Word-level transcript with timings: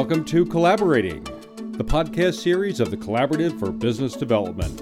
Welcome 0.00 0.24
to 0.24 0.46
Collaborating, 0.46 1.22
the 1.72 1.84
podcast 1.84 2.36
series 2.36 2.80
of 2.80 2.90
the 2.90 2.96
Collaborative 2.96 3.58
for 3.58 3.70
Business 3.70 4.14
Development. 4.14 4.80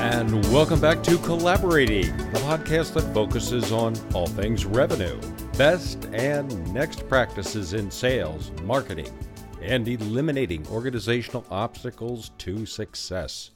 And 0.00 0.42
welcome 0.50 0.80
back 0.80 1.02
to 1.02 1.18
Collaborating, 1.18 2.16
the 2.32 2.38
podcast 2.38 2.94
that 2.94 3.12
focuses 3.12 3.70
on 3.70 3.94
all 4.14 4.26
things 4.26 4.64
revenue, 4.64 5.20
best 5.58 6.06
and 6.14 6.72
next 6.72 7.06
practices 7.06 7.74
in 7.74 7.90
sales, 7.90 8.50
marketing, 8.62 9.12
and 9.60 9.86
eliminating 9.86 10.66
organizational 10.68 11.44
obstacles 11.50 12.30
to 12.38 12.64
success. 12.64 13.50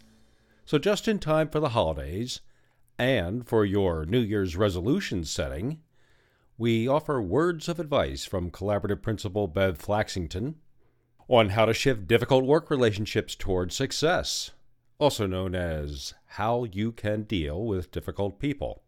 So, 0.66 0.76
just 0.78 1.08
in 1.08 1.18
time 1.18 1.48
for 1.48 1.60
the 1.60 1.70
holidays, 1.70 2.42
and 2.98 3.46
for 3.46 3.64
your 3.64 4.04
New 4.04 4.20
Year's 4.20 4.56
resolution 4.56 5.24
setting, 5.24 5.80
we 6.56 6.88
offer 6.88 7.22
words 7.22 7.68
of 7.68 7.78
advice 7.78 8.24
from 8.24 8.50
collaborative 8.50 9.00
principal 9.00 9.46
Bev 9.46 9.78
Flaxington 9.78 10.56
on 11.28 11.50
how 11.50 11.66
to 11.66 11.74
shift 11.74 12.08
difficult 12.08 12.44
work 12.44 12.70
relationships 12.70 13.36
toward 13.36 13.70
success, 13.70 14.50
also 14.98 15.26
known 15.26 15.54
as 15.54 16.14
How 16.26 16.64
You 16.64 16.90
Can 16.90 17.22
Deal 17.22 17.64
with 17.64 17.92
Difficult 17.92 18.40
People. 18.40 18.82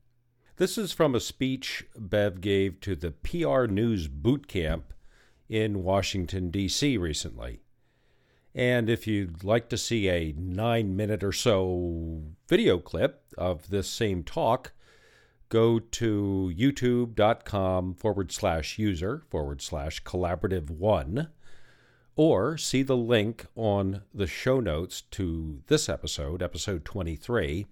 This 0.57 0.77
is 0.77 0.93
from 0.93 1.15
a 1.15 1.21
speech 1.21 1.87
Bev 1.97 2.41
gave 2.41 2.81
to 2.81 2.97
the 2.97 3.13
PR 3.13 3.67
News 3.67 4.09
Boot 4.09 4.49
Camp 4.49 4.93
in 5.49 5.85
Washington, 5.85 6.51
D.C. 6.51 6.97
recently. 6.97 7.63
And 8.55 8.89
if 8.91 9.07
you'd 9.07 9.45
like 9.45 9.69
to 9.69 9.79
see 9.79 10.09
a 10.09 10.35
nine 10.37 10.97
minute 10.97 11.23
or 11.23 11.31
so 11.33 12.23
video 12.49 12.79
clip 12.79 13.23
of 13.39 13.71
this 13.71 13.89
same 13.89 14.25
talk, 14.25 14.73
go 15.49 15.79
to 15.79 16.53
youtube.com 16.57 17.95
forward 17.95 18.33
slash 18.33 18.77
user 18.79 19.23
forward 19.31 19.63
slash 19.63 20.03
collaborative 20.03 20.71
one, 20.71 21.29
or 22.17 22.57
see 22.57 22.83
the 22.83 22.97
link 22.97 23.47
on 23.55 24.03
the 24.13 24.27
show 24.27 24.59
notes 24.59 25.01
to 25.01 25.63
this 25.69 25.89
episode, 25.89 26.43
episode 26.43 26.85
23, 26.85 27.67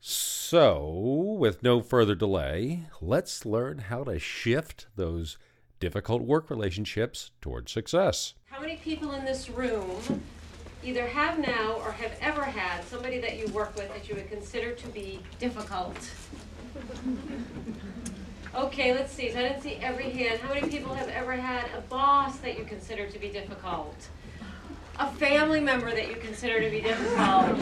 So, 0.00 1.36
with 1.38 1.62
no 1.62 1.80
further 1.80 2.14
delay, 2.14 2.80
let's 3.00 3.46
learn 3.46 3.78
how 3.78 4.04
to 4.04 4.18
shift 4.18 4.86
those 4.96 5.38
difficult 5.80 6.22
work 6.22 6.50
relationships 6.50 7.30
towards 7.40 7.72
success. 7.72 8.34
How 8.50 8.60
many 8.60 8.76
people 8.76 9.12
in 9.12 9.24
this 9.24 9.48
room 9.48 10.22
either 10.82 11.06
have 11.06 11.38
now 11.38 11.74
or 11.84 11.92
have 11.92 12.12
ever 12.20 12.44
had 12.44 12.84
somebody 12.84 13.18
that 13.18 13.38
you 13.38 13.46
work 13.48 13.74
with 13.76 13.88
that 13.94 14.08
you 14.08 14.14
would 14.14 14.28
consider 14.28 14.72
to 14.72 14.86
be 14.88 15.20
difficult? 15.38 15.96
Okay, 18.54 18.94
let's 18.94 19.12
see. 19.12 19.30
So 19.32 19.38
I 19.38 19.42
didn't 19.42 19.62
see 19.62 19.76
every 19.76 20.10
hand. 20.10 20.40
How 20.40 20.52
many 20.52 20.68
people 20.68 20.94
have 20.94 21.08
ever 21.08 21.32
had 21.32 21.66
a 21.76 21.80
boss 21.80 22.38
that 22.38 22.58
you 22.58 22.64
consider 22.64 23.08
to 23.08 23.18
be 23.18 23.28
difficult? 23.30 23.96
A 24.98 25.10
family 25.12 25.60
member 25.60 25.90
that 25.90 26.08
you 26.08 26.16
consider 26.16 26.60
to 26.60 26.70
be 26.70 26.80
difficult. 26.80 27.60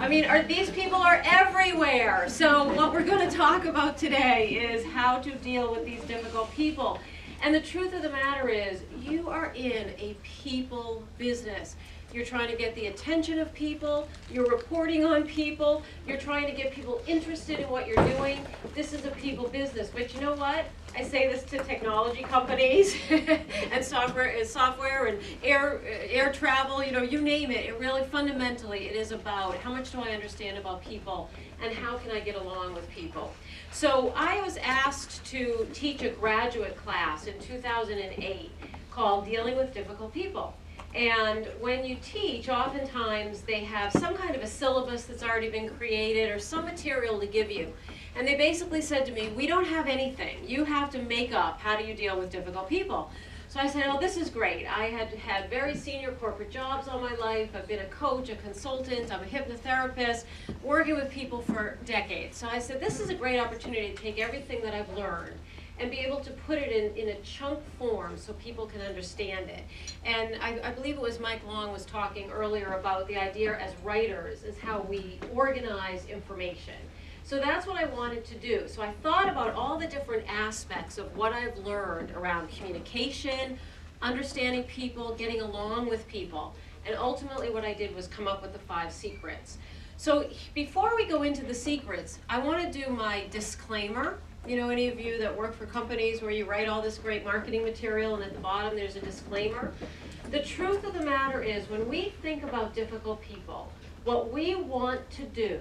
I 0.00 0.08
mean, 0.08 0.24
are, 0.24 0.42
these 0.42 0.70
people 0.70 0.98
are 0.98 1.22
everywhere. 1.24 2.28
So 2.28 2.72
what 2.74 2.92
we're 2.92 3.04
going 3.04 3.28
to 3.28 3.34
talk 3.34 3.64
about 3.64 3.96
today 3.98 4.50
is 4.50 4.84
how 4.84 5.18
to 5.18 5.34
deal 5.36 5.70
with 5.70 5.84
these 5.84 6.02
difficult 6.02 6.52
people. 6.52 6.98
And 7.42 7.54
the 7.54 7.60
truth 7.60 7.92
of 7.92 8.02
the 8.02 8.10
matter 8.10 8.48
is, 8.48 8.82
you 9.00 9.28
are 9.28 9.52
in 9.54 9.90
a 9.98 10.16
people 10.22 11.04
business. 11.18 11.76
You're 12.12 12.24
trying 12.24 12.50
to 12.50 12.56
get 12.56 12.74
the 12.74 12.86
attention 12.86 13.38
of 13.38 13.52
people, 13.52 14.08
you're 14.32 14.48
reporting 14.48 15.04
on 15.04 15.24
people, 15.24 15.82
you're 16.06 16.16
trying 16.16 16.46
to 16.46 16.52
get 16.52 16.72
people 16.72 17.02
interested 17.06 17.60
in 17.60 17.68
what 17.68 17.86
you're 17.86 18.02
doing. 18.16 18.40
This 18.74 18.94
is 18.94 19.04
a 19.04 19.10
people 19.10 19.46
business. 19.48 19.90
But 19.90 20.14
you 20.14 20.22
know 20.22 20.34
what? 20.34 20.64
I 20.96 21.02
say 21.02 21.30
this 21.30 21.42
to 21.44 21.58
technology 21.58 22.22
companies 22.22 22.96
and 23.10 23.84
software, 23.84 24.42
software 24.46 25.06
and 25.06 25.20
air, 25.42 25.82
air 25.84 26.32
travel, 26.32 26.82
you 26.82 26.92
know, 26.92 27.02
you 27.02 27.20
name 27.20 27.50
it. 27.50 27.66
It 27.66 27.78
really 27.78 28.04
fundamentally 28.04 28.88
it 28.88 28.96
is 28.96 29.12
about 29.12 29.56
how 29.56 29.70
much 29.70 29.92
do 29.92 30.00
I 30.00 30.10
understand 30.10 30.56
about 30.56 30.82
people 30.82 31.28
and 31.62 31.74
how 31.74 31.98
can 31.98 32.10
I 32.10 32.20
get 32.20 32.36
along 32.36 32.72
with 32.72 32.88
people. 32.90 33.34
So 33.70 34.14
I 34.16 34.40
was 34.40 34.56
asked 34.56 35.24
to 35.26 35.68
teach 35.74 36.00
a 36.02 36.08
graduate 36.08 36.76
class 36.76 37.26
in 37.26 37.38
2008 37.38 38.50
called 38.90 39.26
Dealing 39.26 39.56
with 39.56 39.74
Difficult 39.74 40.14
People. 40.14 40.54
And 40.94 41.46
when 41.60 41.84
you 41.84 41.96
teach, 42.02 42.48
oftentimes 42.48 43.42
they 43.42 43.60
have 43.60 43.92
some 43.92 44.16
kind 44.16 44.34
of 44.34 44.42
a 44.42 44.46
syllabus 44.46 45.04
that's 45.04 45.22
already 45.22 45.50
been 45.50 45.68
created 45.68 46.30
or 46.30 46.38
some 46.38 46.64
material 46.64 47.20
to 47.20 47.26
give 47.26 47.50
you. 47.50 47.72
And 48.16 48.26
they 48.26 48.36
basically 48.36 48.80
said 48.80 49.04
to 49.06 49.12
me, 49.12 49.28
we 49.36 49.46
don't 49.46 49.66
have 49.66 49.86
anything. 49.86 50.38
You 50.46 50.64
have 50.64 50.90
to 50.90 51.02
make 51.02 51.32
up 51.32 51.60
how 51.60 51.76
do 51.76 51.84
you 51.84 51.94
deal 51.94 52.18
with 52.18 52.30
difficult 52.30 52.68
people. 52.68 53.10
So 53.50 53.60
I 53.60 53.66
said, 53.66 53.84
oh, 53.86 53.98
this 53.98 54.18
is 54.18 54.28
great. 54.28 54.66
I 54.66 54.86
had 54.86 55.08
had 55.08 55.48
very 55.48 55.74
senior 55.74 56.12
corporate 56.12 56.50
jobs 56.50 56.86
all 56.86 57.00
my 57.00 57.14
life. 57.14 57.50
I've 57.54 57.66
been 57.66 57.78
a 57.78 57.86
coach, 57.86 58.28
a 58.28 58.36
consultant, 58.36 59.12
I'm 59.12 59.22
a 59.22 59.26
hypnotherapist, 59.26 60.24
working 60.62 60.96
with 60.96 61.10
people 61.10 61.40
for 61.40 61.78
decades. 61.86 62.36
So 62.36 62.46
I 62.46 62.58
said, 62.58 62.78
this 62.78 63.00
is 63.00 63.08
a 63.08 63.14
great 63.14 63.38
opportunity 63.38 63.90
to 63.90 63.94
take 63.94 64.18
everything 64.18 64.60
that 64.62 64.74
I've 64.74 64.92
learned 64.94 65.34
and 65.80 65.90
be 65.90 65.98
able 65.98 66.20
to 66.20 66.30
put 66.30 66.58
it 66.58 66.72
in, 66.72 66.96
in 66.96 67.16
a 67.16 67.20
chunk 67.20 67.60
form 67.78 68.16
so 68.16 68.32
people 68.34 68.66
can 68.66 68.80
understand 68.80 69.48
it. 69.48 69.62
And 70.04 70.36
I, 70.42 70.60
I, 70.68 70.70
believe 70.72 70.96
it 70.96 71.00
was 71.00 71.20
Mike 71.20 71.46
Long 71.46 71.72
was 71.72 71.84
talking 71.84 72.30
earlier 72.30 72.72
about 72.72 73.06
the 73.06 73.16
idea 73.16 73.56
as 73.58 73.72
writers 73.82 74.42
is 74.42 74.58
how 74.58 74.82
we 74.82 75.18
organize 75.32 76.06
information. 76.06 76.74
So 77.22 77.38
that's 77.38 77.66
what 77.66 77.76
I 77.76 77.84
wanted 77.86 78.24
to 78.24 78.34
do. 78.36 78.66
So 78.66 78.82
I 78.82 78.92
thought 79.02 79.28
about 79.28 79.54
all 79.54 79.78
the 79.78 79.86
different 79.86 80.24
aspects 80.28 80.98
of 80.98 81.14
what 81.16 81.32
I've 81.32 81.58
learned 81.58 82.10
around 82.12 82.48
communication, 82.50 83.58
understanding 84.00 84.62
people, 84.64 85.14
getting 85.14 85.42
along 85.42 85.88
with 85.88 86.08
people. 86.08 86.54
And 86.86 86.96
ultimately 86.96 87.50
what 87.50 87.64
I 87.64 87.74
did 87.74 87.94
was 87.94 88.06
come 88.06 88.26
up 88.26 88.40
with 88.40 88.52
the 88.52 88.58
five 88.60 88.92
secrets. 88.92 89.58
So 89.98 90.30
before 90.54 90.96
we 90.96 91.06
go 91.06 91.22
into 91.22 91.44
the 91.44 91.54
secrets, 91.54 92.18
I 92.30 92.38
want 92.38 92.62
to 92.62 92.84
do 92.84 92.88
my 92.88 93.26
disclaimer 93.30 94.20
you 94.48 94.56
know, 94.56 94.70
any 94.70 94.88
of 94.88 94.98
you 94.98 95.18
that 95.18 95.36
work 95.36 95.54
for 95.54 95.66
companies 95.66 96.22
where 96.22 96.30
you 96.30 96.46
write 96.46 96.68
all 96.68 96.80
this 96.80 96.96
great 96.96 97.22
marketing 97.24 97.64
material 97.64 98.14
and 98.14 98.24
at 98.24 98.32
the 98.32 98.40
bottom 98.40 98.74
there's 98.74 98.96
a 98.96 99.00
disclaimer. 99.00 99.72
The 100.30 100.40
truth 100.40 100.84
of 100.84 100.94
the 100.94 101.04
matter 101.04 101.42
is 101.42 101.68
when 101.68 101.86
we 101.88 102.14
think 102.22 102.42
about 102.42 102.74
difficult 102.74 103.20
people, 103.20 103.70
what 104.04 104.32
we 104.32 104.54
want 104.54 105.08
to 105.10 105.24
do 105.24 105.60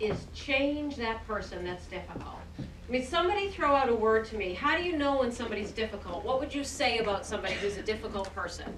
is 0.00 0.26
change 0.34 0.96
that 0.96 1.26
person 1.26 1.64
that's 1.64 1.86
difficult. 1.86 2.36
I 2.58 2.92
mean, 2.92 3.06
somebody 3.06 3.50
throw 3.50 3.74
out 3.74 3.88
a 3.88 3.94
word 3.94 4.26
to 4.26 4.36
me. 4.36 4.52
How 4.52 4.76
do 4.76 4.82
you 4.82 4.96
know 4.96 5.18
when 5.18 5.30
somebody's 5.30 5.70
difficult? 5.70 6.24
What 6.24 6.40
would 6.40 6.54
you 6.54 6.64
say 6.64 6.98
about 6.98 7.24
somebody 7.24 7.54
who's 7.54 7.76
a 7.76 7.82
difficult 7.82 8.34
person? 8.34 8.74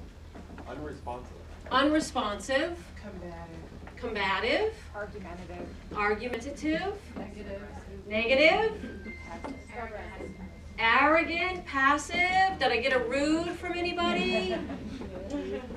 Unresponsive. 0.69 1.33
Unresponsive. 1.71 2.79
Combative. 3.01 3.39
Combative. 3.97 4.75
Argumentative. 4.95 5.67
Argumentative. 5.97 6.95
Negative. 7.17 7.63
Negative. 8.07 9.12
Arrogant, 10.79 11.65
passive. 11.67 12.59
Did 12.59 12.73
I 12.73 12.81
get 12.81 12.93
a 12.93 12.99
rude 12.99 13.51
from 13.51 13.73
anybody? 13.75 14.57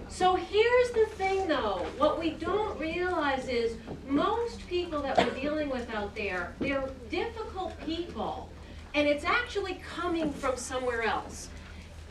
So 0.07 0.35
here's 0.35 0.91
the 0.91 1.05
thing 1.15 1.47
though, 1.47 1.85
what 1.97 2.19
we 2.19 2.31
don't 2.31 2.79
realize 2.79 3.47
is 3.47 3.77
most 4.07 4.65
people 4.67 5.01
that 5.01 5.17
we're 5.17 5.39
dealing 5.39 5.69
with 5.69 5.89
out 5.93 6.15
there, 6.15 6.53
they're 6.59 6.89
difficult 7.09 7.73
people. 7.85 8.49
And 8.93 9.07
it's 9.07 9.25
actually 9.25 9.81
coming 9.95 10.31
from 10.31 10.57
somewhere 10.57 11.03
else. 11.03 11.49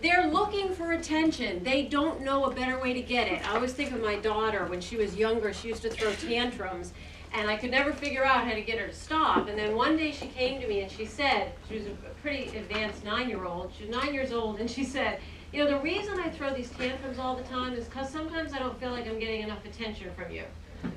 They're 0.03 0.27
looking 0.27 0.75
for 0.75 0.93
attention. 0.93 1.65
They 1.65 1.85
don't 1.85 2.21
know 2.21 2.45
a 2.45 2.55
better 2.55 2.79
way 2.79 2.93
to 2.93 3.01
get 3.01 3.27
it. 3.27 3.47
I 3.49 3.55
always 3.55 3.73
think 3.73 3.93
of 3.93 4.03
my 4.03 4.17
daughter 4.17 4.67
when 4.67 4.81
she 4.81 4.97
was 4.97 5.17
younger, 5.17 5.53
she 5.53 5.69
used 5.69 5.83
to 5.83 5.91
throw 5.91 6.13
tantrums 6.13 6.93
and 7.35 7.51
I 7.51 7.57
could 7.57 7.73
never 7.73 7.93
figure 7.93 8.25
out 8.25 8.47
how 8.47 8.55
to 8.55 8.61
get 8.61 8.79
her 8.79 8.87
to 8.87 8.95
stop. 8.95 9.49
And 9.49 9.59
then 9.59 9.75
one 9.75 9.97
day 9.97 10.13
she 10.13 10.29
came 10.29 10.61
to 10.61 10.69
me 10.69 10.81
and 10.83 10.91
she 10.91 11.05
said, 11.05 11.53
she 11.69 11.75
was 11.75 11.87
a 11.87 11.91
pretty 12.23 12.57
advanced 12.57 13.05
nine-year-old, 13.05 13.73
she 13.77 13.87
was 13.87 13.97
nine 13.97 14.15
years 14.15 14.33
old, 14.33 14.61
and 14.61 14.71
she 14.71 14.85
said, 14.85 15.21
You 15.53 15.65
know, 15.65 15.71
the 15.71 15.81
reason 15.81 16.19
I 16.21 16.31
throw 16.31 16.55
these 16.55 16.71
tantrums 16.71 17.19
all 17.19 17.35
the 17.35 17.43
time 17.43 17.75
is 17.75 17.87
because 17.87 18.09
sometimes 18.09 18.53
I 18.53 18.61
don't 18.61 18.79
feel 18.79 18.93
like 18.93 19.09
I'm 19.09 19.19
getting 19.19 19.43
enough 19.43 19.65
attention 19.65 20.11
from 20.17 20.31
you. 20.31 20.45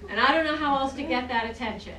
And 0.10 0.20
I 0.20 0.34
don't 0.34 0.46
know 0.46 0.56
how 0.56 0.78
else 0.78 0.94
to 0.94 1.04
get 1.04 1.28
that 1.28 1.50
attention. 1.50 1.96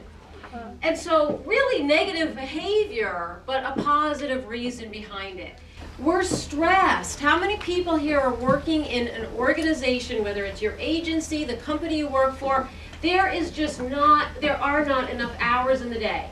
And 0.82 0.96
so, 0.96 1.42
really 1.44 1.82
negative 1.84 2.34
behavior, 2.34 3.42
but 3.44 3.64
a 3.64 3.82
positive 3.82 4.48
reason 4.48 4.90
behind 4.90 5.40
it. 5.40 5.58
We're 5.98 6.22
stressed. 6.22 7.20
How 7.20 7.38
many 7.38 7.58
people 7.58 7.96
here 7.96 8.18
are 8.18 8.32
working 8.32 8.84
in 8.86 9.08
an 9.08 9.26
organization, 9.36 10.24
whether 10.24 10.44
it's 10.44 10.62
your 10.62 10.74
agency, 10.78 11.44
the 11.44 11.56
company 11.56 11.98
you 11.98 12.08
work 12.08 12.36
for? 12.36 12.68
There 13.00 13.28
is 13.28 13.52
just 13.52 13.80
not, 13.80 14.28
there 14.40 14.56
are 14.56 14.84
not 14.84 15.10
enough 15.10 15.32
hours 15.38 15.82
in 15.82 15.90
the 15.90 15.98
day. 15.98 16.30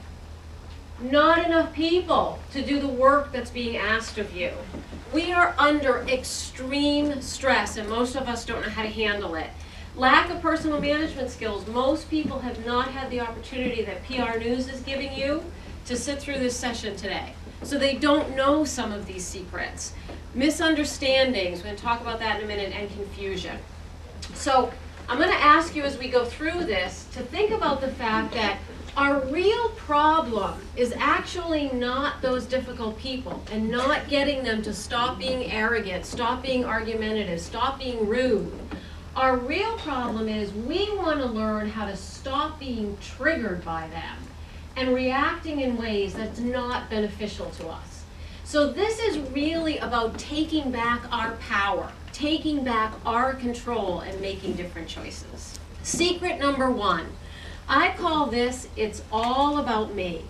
Not 1.00 1.44
enough 1.44 1.72
people 1.72 2.40
to 2.52 2.62
do 2.62 2.80
the 2.80 2.88
work 2.88 3.30
that's 3.30 3.50
being 3.50 3.76
asked 3.76 4.18
of 4.18 4.34
you. 4.34 4.50
We 5.12 5.32
are 5.32 5.54
under 5.58 6.00
extreme 6.08 7.20
stress, 7.22 7.76
and 7.76 7.88
most 7.88 8.16
of 8.16 8.28
us 8.28 8.44
don't 8.44 8.62
know 8.62 8.68
how 8.68 8.82
to 8.82 8.88
handle 8.88 9.36
it. 9.36 9.50
Lack 9.94 10.30
of 10.30 10.42
personal 10.42 10.80
management 10.80 11.30
skills. 11.30 11.66
Most 11.68 12.10
people 12.10 12.40
have 12.40 12.66
not 12.66 12.88
had 12.88 13.10
the 13.10 13.20
opportunity 13.20 13.84
that 13.84 14.04
PR 14.04 14.38
News 14.38 14.68
is 14.68 14.80
giving 14.80 15.12
you 15.12 15.44
to 15.86 15.96
sit 15.96 16.18
through 16.18 16.38
this 16.38 16.56
session 16.56 16.96
today. 16.96 17.32
So 17.62 17.78
they 17.78 17.94
don't 17.94 18.34
know 18.34 18.64
some 18.64 18.92
of 18.92 19.06
these 19.06 19.24
secrets. 19.24 19.94
Misunderstandings, 20.34 21.60
we're 21.60 21.64
going 21.64 21.76
to 21.76 21.82
talk 21.82 22.00
about 22.00 22.18
that 22.18 22.38
in 22.38 22.44
a 22.44 22.48
minute, 22.48 22.74
and 22.74 22.90
confusion. 22.90 23.58
So 24.34 24.72
I'm 25.08 25.18
going 25.18 25.30
to 25.30 25.36
ask 25.36 25.76
you 25.76 25.84
as 25.84 25.96
we 25.98 26.08
go 26.08 26.24
through 26.24 26.64
this 26.64 27.06
to 27.12 27.20
think 27.20 27.52
about 27.52 27.80
the 27.80 27.88
fact 27.88 28.34
that 28.34 28.58
our 28.96 29.20
real 29.26 29.68
problem 29.70 30.60
is 30.74 30.92
actually 30.96 31.70
not 31.70 32.20
those 32.22 32.44
difficult 32.44 32.98
people 32.98 33.40
and 33.52 33.70
not 33.70 34.08
getting 34.08 34.42
them 34.42 34.62
to 34.62 34.74
stop 34.74 35.16
being 35.16 35.52
arrogant, 35.52 36.06
stop 36.06 36.42
being 36.42 36.64
argumentative, 36.64 37.40
stop 37.40 37.78
being 37.78 38.08
rude. 38.08 38.52
Our 39.14 39.36
real 39.36 39.78
problem 39.78 40.28
is 40.28 40.52
we 40.52 40.90
want 40.96 41.20
to 41.20 41.26
learn 41.26 41.68
how 41.68 41.86
to 41.86 41.96
stop 41.96 42.58
being 42.58 42.98
triggered 43.00 43.64
by 43.64 43.86
them 43.88 44.18
and 44.74 44.92
reacting 44.92 45.60
in 45.60 45.76
ways 45.76 46.14
that's 46.14 46.40
not 46.40 46.90
beneficial 46.90 47.46
to 47.50 47.68
us. 47.68 48.02
So, 48.42 48.72
this 48.72 48.98
is 48.98 49.18
really 49.30 49.78
about 49.78 50.18
taking 50.18 50.70
back 50.70 51.02
our 51.12 51.32
power, 51.36 51.92
taking 52.16 52.64
back 52.64 52.94
our 53.04 53.34
control, 53.34 54.00
and 54.00 54.18
making 54.22 54.54
different 54.54 54.88
choices. 54.88 55.58
Secret 55.82 56.38
number 56.38 56.70
one 56.70 57.06
I 57.68 57.94
call 57.98 58.26
this 58.26 58.68
It's 58.76 59.02
All 59.12 59.58
About 59.58 59.94
Me. 59.94 60.24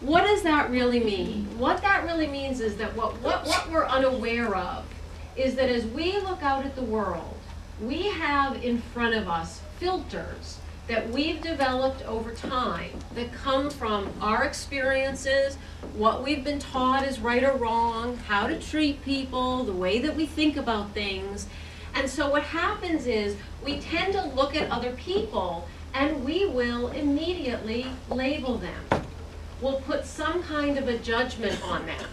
What 0.00 0.22
does 0.22 0.42
that 0.42 0.70
really 0.70 0.98
mean? 0.98 1.56
What 1.58 1.82
that 1.82 2.04
really 2.04 2.26
means 2.26 2.60
is 2.60 2.76
that 2.78 2.96
what, 2.96 3.20
what, 3.20 3.46
what 3.46 3.70
we're 3.70 3.86
unaware 3.86 4.56
of 4.56 4.84
is 5.36 5.54
that 5.54 5.68
as 5.68 5.84
we 5.84 6.18
look 6.18 6.42
out 6.42 6.64
at 6.64 6.74
the 6.74 6.82
world, 6.82 7.38
we 7.80 8.08
have 8.08 8.64
in 8.64 8.78
front 8.78 9.14
of 9.14 9.28
us 9.28 9.60
filters 9.78 10.58
that 10.88 11.08
we've 11.10 11.40
developed 11.40 12.02
over 12.06 12.32
time 12.32 12.90
that 13.14 13.32
come 13.32 13.70
from 13.70 14.12
our 14.20 14.44
experiences, 14.44 15.56
what 15.94 16.22
we've 16.22 16.42
been 16.42 16.58
taught 16.58 17.06
is 17.06 17.20
right 17.20 17.44
or 17.44 17.56
wrong, 17.56 18.16
how 18.16 18.46
to 18.46 18.58
treat 18.58 19.02
people, 19.04 19.64
the 19.64 19.72
way 19.72 19.98
that 20.00 20.16
we 20.16 20.26
think 20.26 20.56
about 20.56 20.90
things. 20.92 21.46
And 21.94 22.08
so 22.08 22.28
what 22.30 22.42
happens 22.42 23.06
is 23.06 23.36
we 23.64 23.78
tend 23.78 24.14
to 24.14 24.24
look 24.28 24.56
at 24.56 24.70
other 24.70 24.92
people 24.92 25.68
and 25.94 26.24
we 26.24 26.46
will 26.46 26.88
immediately 26.88 27.86
label 28.10 28.58
them. 28.58 29.04
We'll 29.60 29.80
put 29.80 30.04
some 30.04 30.42
kind 30.42 30.78
of 30.78 30.88
a 30.88 30.98
judgment 30.98 31.62
on 31.64 31.86
them. 31.86 32.06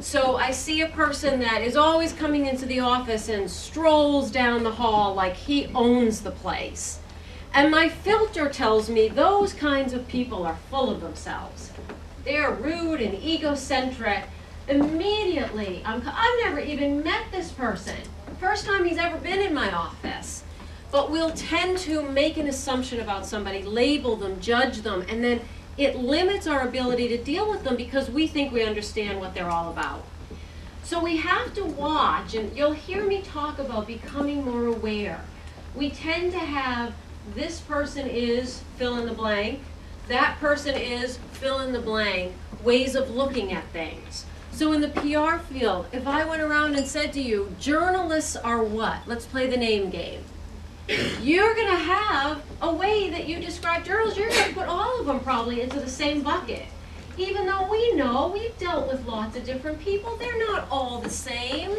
So 0.00 0.36
I 0.36 0.50
see 0.50 0.82
a 0.82 0.88
person 0.88 1.40
that 1.40 1.62
is 1.62 1.76
always 1.76 2.12
coming 2.12 2.46
into 2.46 2.66
the 2.66 2.80
office 2.80 3.28
and 3.28 3.50
strolls 3.50 4.30
down 4.30 4.62
the 4.64 4.72
hall 4.72 5.14
like 5.14 5.34
he 5.34 5.66
owns 5.74 6.20
the 6.20 6.30
place. 6.30 7.00
And 7.52 7.70
my 7.70 7.88
filter 7.88 8.48
tells 8.48 8.88
me 8.90 9.08
those 9.08 9.52
kinds 9.52 9.92
of 9.92 10.06
people 10.08 10.44
are 10.46 10.58
full 10.70 10.90
of 10.90 11.00
themselves. 11.00 11.72
They're 12.24 12.52
rude 12.52 13.00
and 13.00 13.14
egocentric. 13.14 14.24
Immediately, 14.68 15.82
I'm, 15.84 16.02
I've 16.04 16.44
never 16.44 16.60
even 16.60 17.02
met 17.02 17.24
this 17.32 17.50
person. 17.50 17.96
First 18.38 18.66
time 18.66 18.84
he's 18.84 18.98
ever 18.98 19.16
been 19.18 19.40
in 19.40 19.54
my 19.54 19.72
office. 19.72 20.44
But 20.90 21.10
we'll 21.10 21.32
tend 21.32 21.78
to 21.78 22.02
make 22.02 22.36
an 22.36 22.46
assumption 22.46 23.00
about 23.00 23.26
somebody, 23.26 23.62
label 23.62 24.16
them, 24.16 24.40
judge 24.40 24.82
them, 24.82 25.04
and 25.08 25.22
then 25.22 25.40
it 25.76 25.96
limits 25.96 26.46
our 26.46 26.66
ability 26.66 27.08
to 27.08 27.22
deal 27.22 27.48
with 27.48 27.62
them 27.64 27.76
because 27.76 28.10
we 28.10 28.26
think 28.26 28.52
we 28.52 28.62
understand 28.62 29.20
what 29.20 29.34
they're 29.34 29.50
all 29.50 29.70
about. 29.70 30.04
So 30.82 31.02
we 31.02 31.18
have 31.18 31.52
to 31.54 31.64
watch, 31.64 32.34
and 32.34 32.56
you'll 32.56 32.72
hear 32.72 33.06
me 33.06 33.20
talk 33.20 33.58
about 33.58 33.86
becoming 33.86 34.44
more 34.44 34.66
aware. 34.66 35.22
We 35.74 35.90
tend 35.90 36.32
to 36.32 36.38
have 36.38 36.94
this 37.34 37.60
person 37.60 38.06
is 38.06 38.62
fill 38.76 38.98
in 38.98 39.06
the 39.06 39.12
blank, 39.12 39.60
that 40.08 40.38
person 40.40 40.74
is 40.74 41.18
fill 41.32 41.60
in 41.60 41.72
the 41.72 41.80
blank 41.80 42.32
ways 42.62 42.94
of 42.94 43.10
looking 43.10 43.52
at 43.52 43.64
things. 43.68 44.24
So 44.52 44.72
in 44.72 44.80
the 44.80 44.88
PR 44.88 45.38
field, 45.38 45.86
if 45.92 46.06
I 46.06 46.24
went 46.24 46.42
around 46.42 46.74
and 46.74 46.86
said 46.86 47.12
to 47.12 47.22
you, 47.22 47.54
journalists 47.60 48.34
are 48.34 48.62
what? 48.62 49.06
Let's 49.06 49.26
play 49.26 49.46
the 49.46 49.56
name 49.56 49.90
game. 49.90 50.24
You're 51.22 51.54
going 51.54 51.68
to 51.68 51.76
have 51.76 52.42
a 52.62 52.72
way 52.72 53.10
that 53.10 53.28
you 53.28 53.38
describe 53.40 53.84
journalists. 53.84 54.18
You're 54.18 54.30
going 54.30 54.48
to 54.48 54.54
put 54.54 54.66
all 54.66 54.98
of 54.98 55.06
them 55.06 55.20
probably 55.20 55.60
into 55.60 55.78
the 55.78 55.90
same 55.90 56.22
bucket. 56.22 56.64
Even 57.18 57.46
though 57.46 57.68
we 57.68 57.94
know 57.94 58.30
we've 58.32 58.56
dealt 58.58 58.86
with 58.86 59.04
lots 59.04 59.36
of 59.36 59.44
different 59.44 59.80
people, 59.80 60.16
they're 60.16 60.38
not 60.38 60.68
all 60.70 61.00
the 61.00 61.10
same. 61.10 61.76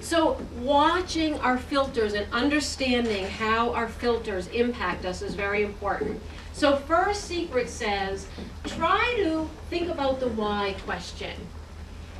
So, 0.00 0.40
watching 0.58 1.38
our 1.38 1.56
filters 1.56 2.14
and 2.14 2.26
understanding 2.32 3.26
how 3.26 3.72
our 3.72 3.88
filters 3.88 4.48
impact 4.48 5.04
us 5.04 5.22
is 5.22 5.36
very 5.36 5.62
important. 5.62 6.20
So, 6.52 6.76
first 6.76 7.26
secret 7.26 7.70
says 7.70 8.26
try 8.64 9.14
to 9.18 9.48
think 9.70 9.88
about 9.88 10.18
the 10.18 10.28
why 10.28 10.74
question. 10.84 11.34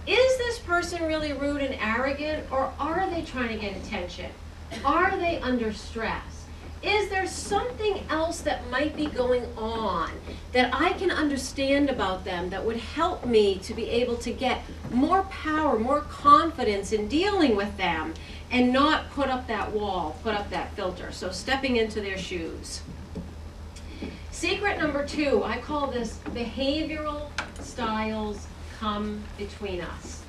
Is 0.06 0.38
this 0.38 0.60
person 0.60 1.04
really 1.04 1.32
rude 1.32 1.62
and 1.62 1.74
arrogant, 1.74 2.46
or 2.52 2.72
are 2.78 3.10
they 3.10 3.22
trying 3.22 3.48
to 3.48 3.56
get 3.56 3.76
attention? 3.76 4.30
Are 4.84 5.16
they 5.16 5.40
under 5.40 5.72
stress? 5.72 6.35
Is 6.86 7.08
there 7.08 7.26
something 7.26 8.04
else 8.08 8.40
that 8.42 8.70
might 8.70 8.94
be 8.94 9.06
going 9.06 9.44
on 9.58 10.12
that 10.52 10.72
I 10.72 10.92
can 10.92 11.10
understand 11.10 11.90
about 11.90 12.24
them 12.24 12.50
that 12.50 12.64
would 12.64 12.76
help 12.76 13.26
me 13.26 13.56
to 13.56 13.74
be 13.74 13.90
able 13.90 14.16
to 14.18 14.32
get 14.32 14.62
more 14.92 15.24
power, 15.24 15.80
more 15.80 16.02
confidence 16.02 16.92
in 16.92 17.08
dealing 17.08 17.56
with 17.56 17.76
them 17.76 18.14
and 18.52 18.72
not 18.72 19.10
put 19.10 19.28
up 19.28 19.48
that 19.48 19.72
wall, 19.72 20.16
put 20.22 20.34
up 20.34 20.48
that 20.50 20.74
filter? 20.76 21.10
So, 21.10 21.32
stepping 21.32 21.74
into 21.74 22.00
their 22.00 22.16
shoes. 22.16 22.82
Secret 24.30 24.78
number 24.78 25.04
two, 25.04 25.42
I 25.42 25.58
call 25.58 25.88
this 25.88 26.20
behavioral 26.26 27.30
styles 27.60 28.46
come 28.78 29.24
between 29.38 29.80
us 29.80 30.22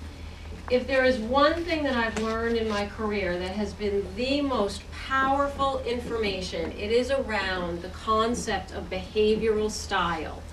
if 0.69 0.85
there 0.85 1.05
is 1.05 1.17
one 1.17 1.63
thing 1.63 1.83
that 1.83 1.95
I've 1.95 2.21
learned 2.21 2.57
in 2.57 2.67
my 2.67 2.87
career 2.87 3.39
that 3.39 3.51
has 3.51 3.71
been 3.71 4.05
the 4.17 4.41
most 4.41 4.81
powerful 4.91 5.79
information, 5.85 6.73
it 6.73 6.91
is 6.91 7.09
around 7.09 7.81
the 7.81 7.87
concept 7.89 8.73
of 8.73 8.89
behavioral 8.89 9.71
style. 9.71 10.43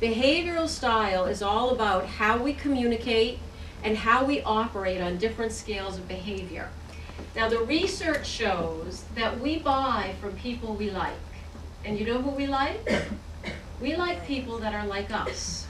Behavioral 0.00 0.68
style 0.68 1.26
is 1.26 1.42
all 1.42 1.70
about 1.70 2.06
how 2.06 2.36
we 2.38 2.52
communicate 2.52 3.38
and 3.84 3.96
how 3.96 4.24
we 4.24 4.42
operate 4.42 5.00
on 5.00 5.16
different 5.16 5.52
scales 5.52 5.96
of 5.96 6.08
behavior. 6.08 6.68
Now, 7.36 7.48
the 7.48 7.60
research 7.60 8.26
shows 8.26 9.04
that 9.14 9.38
we 9.38 9.60
buy 9.60 10.14
from 10.20 10.32
people 10.32 10.74
we 10.74 10.90
like. 10.90 11.12
And 11.84 11.96
you 11.96 12.04
know 12.04 12.20
who 12.20 12.30
we 12.30 12.46
like? 12.46 12.80
We 13.80 13.94
like 13.94 14.26
people 14.26 14.58
that 14.58 14.74
are 14.74 14.86
like 14.86 15.12
us 15.12 15.66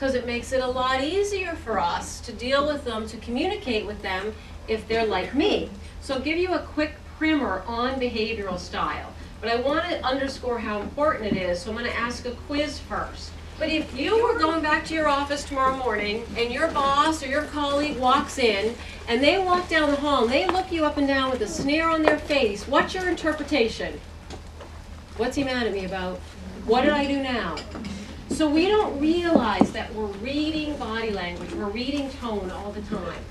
because 0.00 0.14
it 0.14 0.24
makes 0.24 0.50
it 0.52 0.62
a 0.62 0.66
lot 0.66 1.04
easier 1.04 1.54
for 1.56 1.78
us 1.78 2.20
to 2.20 2.32
deal 2.32 2.66
with 2.66 2.86
them, 2.86 3.06
to 3.06 3.18
communicate 3.18 3.84
with 3.84 4.00
them 4.00 4.34
if 4.66 4.88
they're 4.88 5.04
like 5.04 5.34
me. 5.34 5.68
So 6.00 6.14
I'll 6.14 6.20
give 6.22 6.38
you 6.38 6.54
a 6.54 6.60
quick 6.60 6.94
primer 7.18 7.62
on 7.66 8.00
behavioral 8.00 8.58
style. 8.58 9.12
But 9.42 9.50
I 9.50 9.56
want 9.56 9.84
to 9.90 10.02
underscore 10.02 10.58
how 10.58 10.80
important 10.80 11.26
it 11.26 11.36
is, 11.36 11.60
so 11.60 11.70
I'm 11.70 11.76
going 11.76 11.90
to 11.90 11.94
ask 11.94 12.24
a 12.24 12.30
quiz 12.30 12.78
first. 12.78 13.30
But 13.58 13.68
if 13.68 13.94
you 13.94 14.24
were 14.24 14.38
going 14.38 14.62
back 14.62 14.86
to 14.86 14.94
your 14.94 15.06
office 15.06 15.44
tomorrow 15.44 15.76
morning 15.76 16.24
and 16.34 16.50
your 16.50 16.68
boss 16.68 17.22
or 17.22 17.26
your 17.26 17.42
colleague 17.44 17.98
walks 17.98 18.38
in 18.38 18.74
and 19.06 19.22
they 19.22 19.38
walk 19.38 19.68
down 19.68 19.90
the 19.90 19.96
hall 19.96 20.22
and 20.24 20.32
they 20.32 20.46
look 20.46 20.72
you 20.72 20.86
up 20.86 20.96
and 20.96 21.06
down 21.06 21.30
with 21.30 21.42
a 21.42 21.46
sneer 21.46 21.86
on 21.86 22.02
their 22.02 22.18
face, 22.18 22.66
what's 22.66 22.94
your 22.94 23.06
interpretation? 23.06 24.00
What's 25.18 25.36
he 25.36 25.44
mad 25.44 25.66
at 25.66 25.74
me 25.74 25.84
about? 25.84 26.20
What 26.64 26.84
did 26.84 26.92
I 26.92 27.04
do 27.04 27.22
now? 27.22 27.56
So 28.40 28.48
we 28.48 28.68
don't 28.68 28.98
realize 28.98 29.70
that 29.72 29.94
we're 29.94 30.06
reading 30.06 30.74
body 30.78 31.10
language, 31.10 31.52
we're 31.52 31.68
reading 31.68 32.08
tone 32.08 32.50
all 32.50 32.72
the 32.72 32.80
time. 32.80 33.22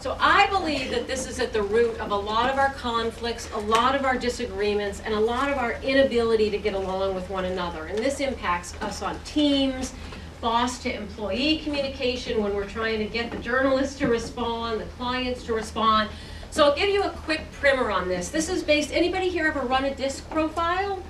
So 0.00 0.16
I 0.18 0.46
believe 0.46 0.90
that 0.90 1.06
this 1.06 1.26
is 1.26 1.38
at 1.38 1.52
the 1.52 1.62
root 1.62 2.00
of 2.00 2.12
a 2.12 2.16
lot 2.16 2.48
of 2.48 2.56
our 2.56 2.72
conflicts, 2.72 3.46
a 3.52 3.58
lot 3.58 3.94
of 3.94 4.06
our 4.06 4.16
disagreements, 4.16 5.02
and 5.04 5.12
a 5.12 5.20
lot 5.20 5.50
of 5.50 5.58
our 5.58 5.74
inability 5.82 6.48
to 6.48 6.56
get 6.56 6.72
along 6.72 7.14
with 7.14 7.28
one 7.28 7.44
another. 7.44 7.84
And 7.88 7.98
this 7.98 8.20
impacts 8.20 8.72
us 8.80 9.02
on 9.02 9.20
teams, 9.24 9.92
boss 10.40 10.78
to 10.84 10.96
employee 10.96 11.58
communication 11.58 12.42
when 12.42 12.54
we're 12.54 12.64
trying 12.66 13.00
to 13.00 13.04
get 13.04 13.30
the 13.30 13.36
journalists 13.40 13.98
to 13.98 14.06
respond, 14.06 14.80
the 14.80 14.86
clients 14.96 15.44
to 15.44 15.52
respond. 15.52 16.08
So 16.50 16.64
I'll 16.64 16.74
give 16.74 16.88
you 16.88 17.02
a 17.02 17.10
quick 17.10 17.52
primer 17.52 17.90
on 17.90 18.08
this. 18.08 18.30
This 18.30 18.48
is 18.48 18.62
based, 18.62 18.94
anybody 18.94 19.28
here 19.28 19.46
ever 19.46 19.60
run 19.60 19.84
a 19.84 19.94
DISC 19.94 20.26
profile? 20.30 21.02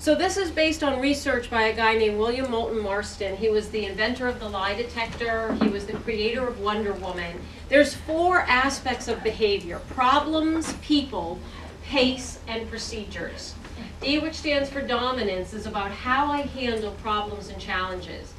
So 0.00 0.14
this 0.14 0.38
is 0.38 0.50
based 0.50 0.82
on 0.82 0.98
research 0.98 1.50
by 1.50 1.64
a 1.64 1.76
guy 1.76 1.94
named 1.94 2.18
William 2.18 2.50
Moulton 2.50 2.82
Marston. 2.82 3.36
He 3.36 3.50
was 3.50 3.68
the 3.68 3.84
inventor 3.84 4.28
of 4.28 4.40
the 4.40 4.48
lie 4.48 4.74
detector. 4.74 5.52
He 5.60 5.68
was 5.68 5.84
the 5.84 5.92
creator 5.92 6.48
of 6.48 6.58
Wonder 6.58 6.94
Woman. 6.94 7.38
There's 7.68 7.92
four 7.92 8.40
aspects 8.40 9.08
of 9.08 9.22
behavior: 9.22 9.78
problems, 9.90 10.72
people, 10.80 11.38
pace, 11.84 12.38
and 12.48 12.66
procedures. 12.70 13.54
D, 14.00 14.18
which 14.18 14.36
stands 14.36 14.70
for 14.70 14.80
dominance, 14.80 15.52
is 15.52 15.66
about 15.66 15.90
how 15.90 16.32
I 16.32 16.44
handle 16.44 16.92
problems 17.02 17.50
and 17.50 17.60
challenges. 17.60 18.32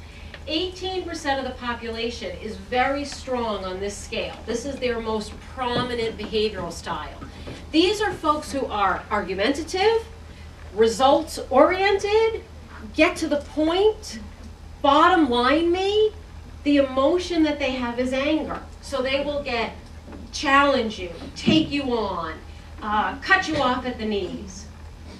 18% 0.48 1.38
of 1.38 1.44
the 1.44 1.54
population 1.60 2.36
is 2.38 2.56
very 2.56 3.04
strong 3.04 3.64
on 3.64 3.78
this 3.78 3.96
scale. 3.96 4.34
This 4.46 4.66
is 4.66 4.80
their 4.80 4.98
most 4.98 5.32
prominent 5.54 6.18
behavioral 6.18 6.72
style. 6.72 7.20
These 7.70 8.00
are 8.00 8.12
folks 8.12 8.50
who 8.50 8.66
are 8.66 9.04
argumentative, 9.12 10.04
results 10.74 11.38
oriented, 11.50 12.42
get 12.94 13.16
to 13.16 13.28
the 13.28 13.36
point, 13.36 14.20
bottom 14.80 15.30
line 15.30 15.70
me. 15.70 16.12
The 16.64 16.76
emotion 16.76 17.42
that 17.42 17.58
they 17.58 17.72
have 17.72 17.98
is 17.98 18.12
anger. 18.12 18.62
So 18.80 19.02
they 19.02 19.24
will 19.24 19.42
get 19.42 19.72
challenge 20.32 20.98
you, 20.98 21.10
take 21.36 21.70
you 21.70 21.96
on, 21.96 22.34
uh, 22.82 23.16
cut 23.18 23.48
you 23.48 23.56
off 23.56 23.84
at 23.86 23.98
the 23.98 24.04
knees. 24.04 24.66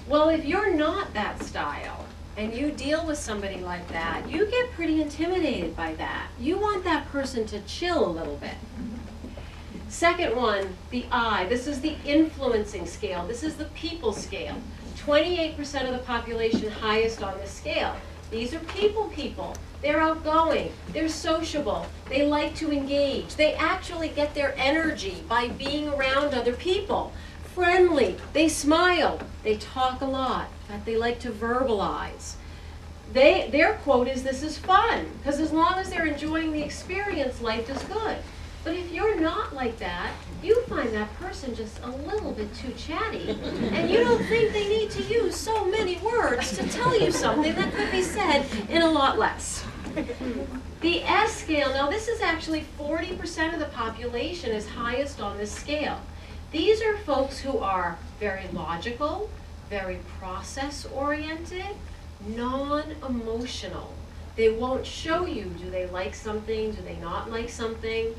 Well, 0.07 0.29
if 0.29 0.45
you're 0.45 0.73
not 0.73 1.13
that 1.13 1.41
style 1.43 2.05
and 2.35 2.53
you 2.53 2.71
deal 2.71 3.05
with 3.05 3.17
somebody 3.17 3.61
like 3.61 3.87
that, 3.89 4.29
you 4.29 4.45
get 4.47 4.71
pretty 4.71 5.01
intimidated 5.01 5.75
by 5.75 5.93
that. 5.95 6.27
You 6.39 6.57
want 6.57 6.83
that 6.83 7.07
person 7.09 7.45
to 7.47 7.59
chill 7.61 8.05
a 8.05 8.09
little 8.09 8.37
bit. 8.37 8.55
Second 9.87 10.35
one, 10.35 10.75
the 10.89 11.05
I. 11.11 11.45
This 11.45 11.67
is 11.67 11.79
the 11.79 11.95
influencing 12.03 12.87
scale. 12.87 13.27
This 13.27 13.43
is 13.43 13.55
the 13.55 13.65
people 13.65 14.11
scale. 14.11 14.55
28% 15.05 15.85
of 15.85 15.91
the 15.91 16.05
population 16.05 16.71
highest 16.71 17.21
on 17.21 17.37
this 17.39 17.51
scale. 17.51 17.95
These 18.31 18.53
are 18.53 18.59
people 18.59 19.09
people. 19.09 19.55
They're 19.81 19.99
outgoing. 19.99 20.71
They're 20.93 21.09
sociable. 21.09 21.85
They 22.07 22.25
like 22.25 22.55
to 22.55 22.71
engage. 22.71 23.35
They 23.35 23.53
actually 23.55 24.07
get 24.07 24.33
their 24.33 24.55
energy 24.57 25.23
by 25.27 25.49
being 25.49 25.89
around 25.89 26.33
other 26.33 26.53
people. 26.53 27.11
Friendly. 27.53 28.15
They 28.31 28.47
smile. 28.47 29.19
They 29.43 29.57
talk 29.57 29.99
a 29.99 30.05
lot. 30.05 30.47
Fact, 30.69 30.85
they 30.85 30.95
like 30.95 31.19
to 31.19 31.31
verbalize. 31.31 32.35
They, 33.11 33.49
their 33.51 33.73
quote 33.75 34.07
is, 34.07 34.23
this 34.23 34.41
is 34.41 34.57
fun. 34.57 35.05
Because 35.17 35.41
as 35.41 35.51
long 35.51 35.75
as 35.75 35.89
they're 35.89 36.07
enjoying 36.07 36.53
the 36.53 36.63
experience, 36.63 37.41
life 37.41 37.69
is 37.69 37.83
good. 37.83 38.17
But 38.63 38.75
if 38.75 38.91
you're 38.91 39.19
not 39.19 39.53
like 39.53 39.77
that, 39.79 40.13
you 40.41 40.61
find 40.63 40.93
that 40.93 41.13
person 41.15 41.53
just 41.53 41.79
a 41.83 41.89
little 41.89 42.31
bit 42.31 42.53
too 42.55 42.71
chatty. 42.73 43.37
And 43.71 43.89
you 43.89 43.99
don't 43.99 44.23
think 44.25 44.53
they 44.53 44.67
need 44.69 44.89
to 44.91 45.03
use 45.03 45.35
so 45.35 45.65
many 45.65 45.97
words 45.97 46.57
to 46.57 46.69
tell 46.69 46.97
you 46.97 47.11
something 47.11 47.53
that 47.55 47.73
could 47.73 47.91
be 47.91 48.01
said 48.01 48.45
in 48.69 48.81
a 48.81 48.89
lot 48.89 49.19
less. 49.19 49.65
The 50.81 51.03
S 51.03 51.33
scale, 51.35 51.69
now 51.69 51.89
this 51.89 52.07
is 52.07 52.21
actually 52.21 52.65
40% 52.79 53.53
of 53.53 53.59
the 53.59 53.67
population 53.67 54.51
is 54.51 54.67
highest 54.67 55.21
on 55.21 55.37
this 55.37 55.51
scale. 55.51 55.99
These 56.51 56.81
are 56.81 56.97
folks 56.97 57.39
who 57.39 57.57
are 57.57 57.97
very 58.19 58.47
logical, 58.53 59.29
very 59.69 59.99
process 60.19 60.85
oriented, 60.85 61.75
non 62.27 62.95
emotional. 63.07 63.93
They 64.35 64.49
won't 64.49 64.85
show 64.85 65.25
you 65.25 65.45
do 65.45 65.69
they 65.69 65.87
like 65.87 66.15
something, 66.15 66.71
do 66.71 66.81
they 66.81 66.97
not 66.97 67.29
like 67.29 67.49
something. 67.49 68.13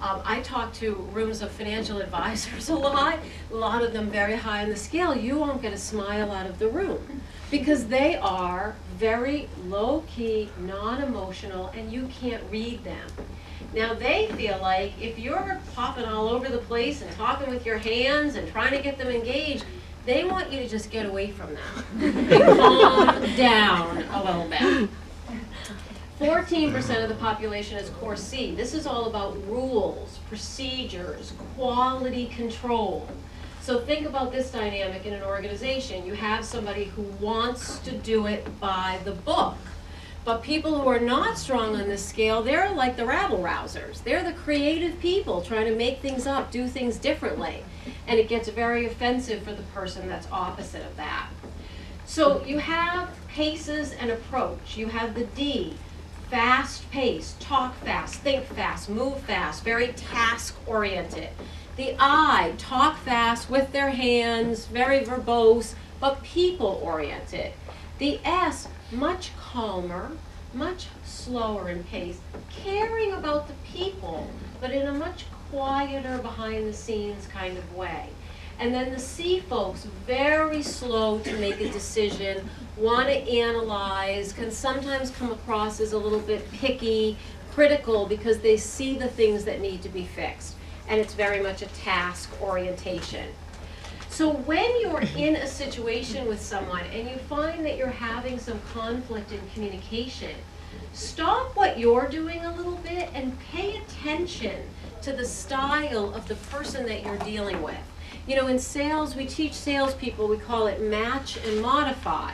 Um, 0.00 0.22
I 0.24 0.40
talk 0.40 0.72
to 0.74 0.94
rooms 1.12 1.42
of 1.42 1.50
financial 1.50 2.00
advisors 2.00 2.68
a 2.70 2.74
lot, 2.74 3.18
a 3.50 3.54
lot 3.54 3.84
of 3.84 3.92
them 3.92 4.08
very 4.08 4.34
high 4.34 4.62
on 4.62 4.70
the 4.70 4.76
scale. 4.76 5.14
You 5.14 5.38
won't 5.38 5.60
get 5.60 5.72
a 5.72 5.78
smile 5.78 6.32
out 6.32 6.46
of 6.46 6.58
the 6.58 6.68
room 6.68 7.20
because 7.50 7.86
they 7.86 8.16
are 8.16 8.76
very 8.96 9.48
low 9.66 10.04
key, 10.06 10.48
non 10.60 11.02
emotional, 11.02 11.68
and 11.68 11.92
you 11.92 12.08
can't 12.08 12.42
read 12.50 12.82
them. 12.84 13.08
Now 13.74 13.92
they 13.94 14.28
feel 14.36 14.58
like 14.60 14.92
if 15.00 15.18
you're 15.18 15.60
popping 15.74 16.06
all 16.06 16.28
over 16.28 16.48
the 16.48 16.58
place 16.58 17.02
and 17.02 17.10
talking 17.16 17.50
with 17.50 17.66
your 17.66 17.78
hands 17.78 18.36
and 18.36 18.50
trying 18.50 18.72
to 18.72 18.82
get 18.82 18.96
them 18.96 19.08
engaged, 19.08 19.64
they 20.06 20.24
want 20.24 20.50
you 20.50 20.60
to 20.60 20.68
just 20.68 20.90
get 20.90 21.04
away 21.06 21.30
from 21.30 21.54
them 21.54 22.38
calm 22.56 23.36
down 23.36 24.02
a 24.02 24.24
little 24.24 24.48
bit. 24.48 24.88
14% 26.20 27.02
of 27.02 27.08
the 27.08 27.14
population 27.14 27.78
is 27.78 27.88
core 27.88 28.14
C. 28.14 28.54
This 28.54 28.74
is 28.74 28.86
all 28.86 29.06
about 29.06 29.42
rules, 29.46 30.18
procedures, 30.28 31.32
quality 31.56 32.26
control. 32.26 33.08
So 33.62 33.80
think 33.80 34.06
about 34.06 34.30
this 34.30 34.50
dynamic 34.50 35.06
in 35.06 35.14
an 35.14 35.22
organization. 35.22 36.04
You 36.04 36.12
have 36.12 36.44
somebody 36.44 36.84
who 36.84 37.04
wants 37.24 37.78
to 37.78 37.92
do 37.92 38.26
it 38.26 38.60
by 38.60 39.00
the 39.04 39.12
book. 39.12 39.56
But 40.22 40.42
people 40.42 40.78
who 40.78 40.86
are 40.90 41.00
not 41.00 41.38
strong 41.38 41.74
on 41.74 41.88
this 41.88 42.04
scale, 42.04 42.42
they're 42.42 42.70
like 42.70 42.98
the 42.98 43.06
rabble 43.06 43.38
rousers. 43.38 44.02
They're 44.02 44.22
the 44.22 44.34
creative 44.34 45.00
people 45.00 45.40
trying 45.40 45.64
to 45.68 45.74
make 45.74 46.00
things 46.00 46.26
up, 46.26 46.50
do 46.50 46.68
things 46.68 46.98
differently. 46.98 47.64
And 48.06 48.20
it 48.20 48.28
gets 48.28 48.50
very 48.50 48.84
offensive 48.84 49.42
for 49.42 49.54
the 49.54 49.62
person 49.62 50.06
that's 50.06 50.28
opposite 50.30 50.84
of 50.84 50.94
that. 50.98 51.30
So 52.04 52.44
you 52.44 52.58
have 52.58 53.08
paces 53.28 53.92
and 53.92 54.10
approach. 54.10 54.76
You 54.76 54.88
have 54.88 55.14
the 55.14 55.24
D, 55.24 55.78
fast 56.30 56.88
pace, 56.92 57.34
talk 57.40 57.74
fast, 57.80 58.14
think 58.20 58.44
fast, 58.46 58.88
move 58.88 59.20
fast, 59.22 59.64
very 59.64 59.88
task 59.88 60.54
oriented. 60.64 61.28
The 61.76 61.96
I, 61.98 62.54
talk 62.56 62.98
fast 62.98 63.50
with 63.50 63.72
their 63.72 63.90
hands, 63.90 64.66
very 64.66 65.00
verbose, 65.00 65.74
but 65.98 66.22
people 66.22 66.80
oriented. 66.84 67.52
The 67.98 68.20
S, 68.24 68.68
much 68.92 69.32
calmer, 69.36 70.12
much 70.54 70.86
slower 71.04 71.68
in 71.68 71.82
pace, 71.84 72.20
caring 72.48 73.12
about 73.12 73.48
the 73.48 73.54
people, 73.64 74.30
but 74.60 74.70
in 74.70 74.86
a 74.86 74.94
much 74.94 75.24
quieter, 75.50 76.18
behind 76.18 76.68
the 76.68 76.72
scenes 76.72 77.26
kind 77.26 77.58
of 77.58 77.74
way. 77.74 78.08
And 78.60 78.74
then 78.74 78.92
the 78.92 78.98
C 78.98 79.40
folks, 79.40 79.86
very 80.06 80.62
slow 80.62 81.18
to 81.20 81.36
make 81.38 81.62
a 81.62 81.70
decision, 81.70 82.46
want 82.76 83.08
to 83.08 83.14
analyze, 83.14 84.34
can 84.34 84.50
sometimes 84.50 85.10
come 85.10 85.32
across 85.32 85.80
as 85.80 85.94
a 85.94 85.98
little 85.98 86.18
bit 86.20 86.48
picky, 86.52 87.16
critical, 87.52 88.04
because 88.04 88.40
they 88.40 88.58
see 88.58 88.98
the 88.98 89.08
things 89.08 89.46
that 89.46 89.62
need 89.62 89.80
to 89.80 89.88
be 89.88 90.04
fixed. 90.04 90.56
And 90.88 91.00
it's 91.00 91.14
very 91.14 91.42
much 91.42 91.62
a 91.62 91.66
task 91.68 92.30
orientation. 92.42 93.30
So 94.10 94.30
when 94.30 94.78
you're 94.82 95.00
in 95.16 95.36
a 95.36 95.46
situation 95.46 96.28
with 96.28 96.42
someone 96.42 96.84
and 96.92 97.08
you 97.08 97.16
find 97.16 97.64
that 97.64 97.78
you're 97.78 97.88
having 97.88 98.38
some 98.38 98.60
conflict 98.74 99.32
in 99.32 99.40
communication, 99.54 100.34
stop 100.92 101.56
what 101.56 101.78
you're 101.78 102.08
doing 102.08 102.44
a 102.44 102.54
little 102.54 102.76
bit 102.76 103.08
and 103.14 103.38
pay 103.52 103.78
attention 103.78 104.60
to 105.00 105.14
the 105.14 105.24
style 105.24 106.12
of 106.12 106.28
the 106.28 106.34
person 106.34 106.84
that 106.84 107.02
you're 107.02 107.16
dealing 107.18 107.62
with. 107.62 107.89
You 108.26 108.36
know, 108.36 108.46
in 108.46 108.58
sales, 108.58 109.16
we 109.16 109.26
teach 109.26 109.54
salespeople, 109.54 110.28
we 110.28 110.36
call 110.36 110.66
it 110.66 110.80
match 110.80 111.38
and 111.44 111.60
modify. 111.60 112.32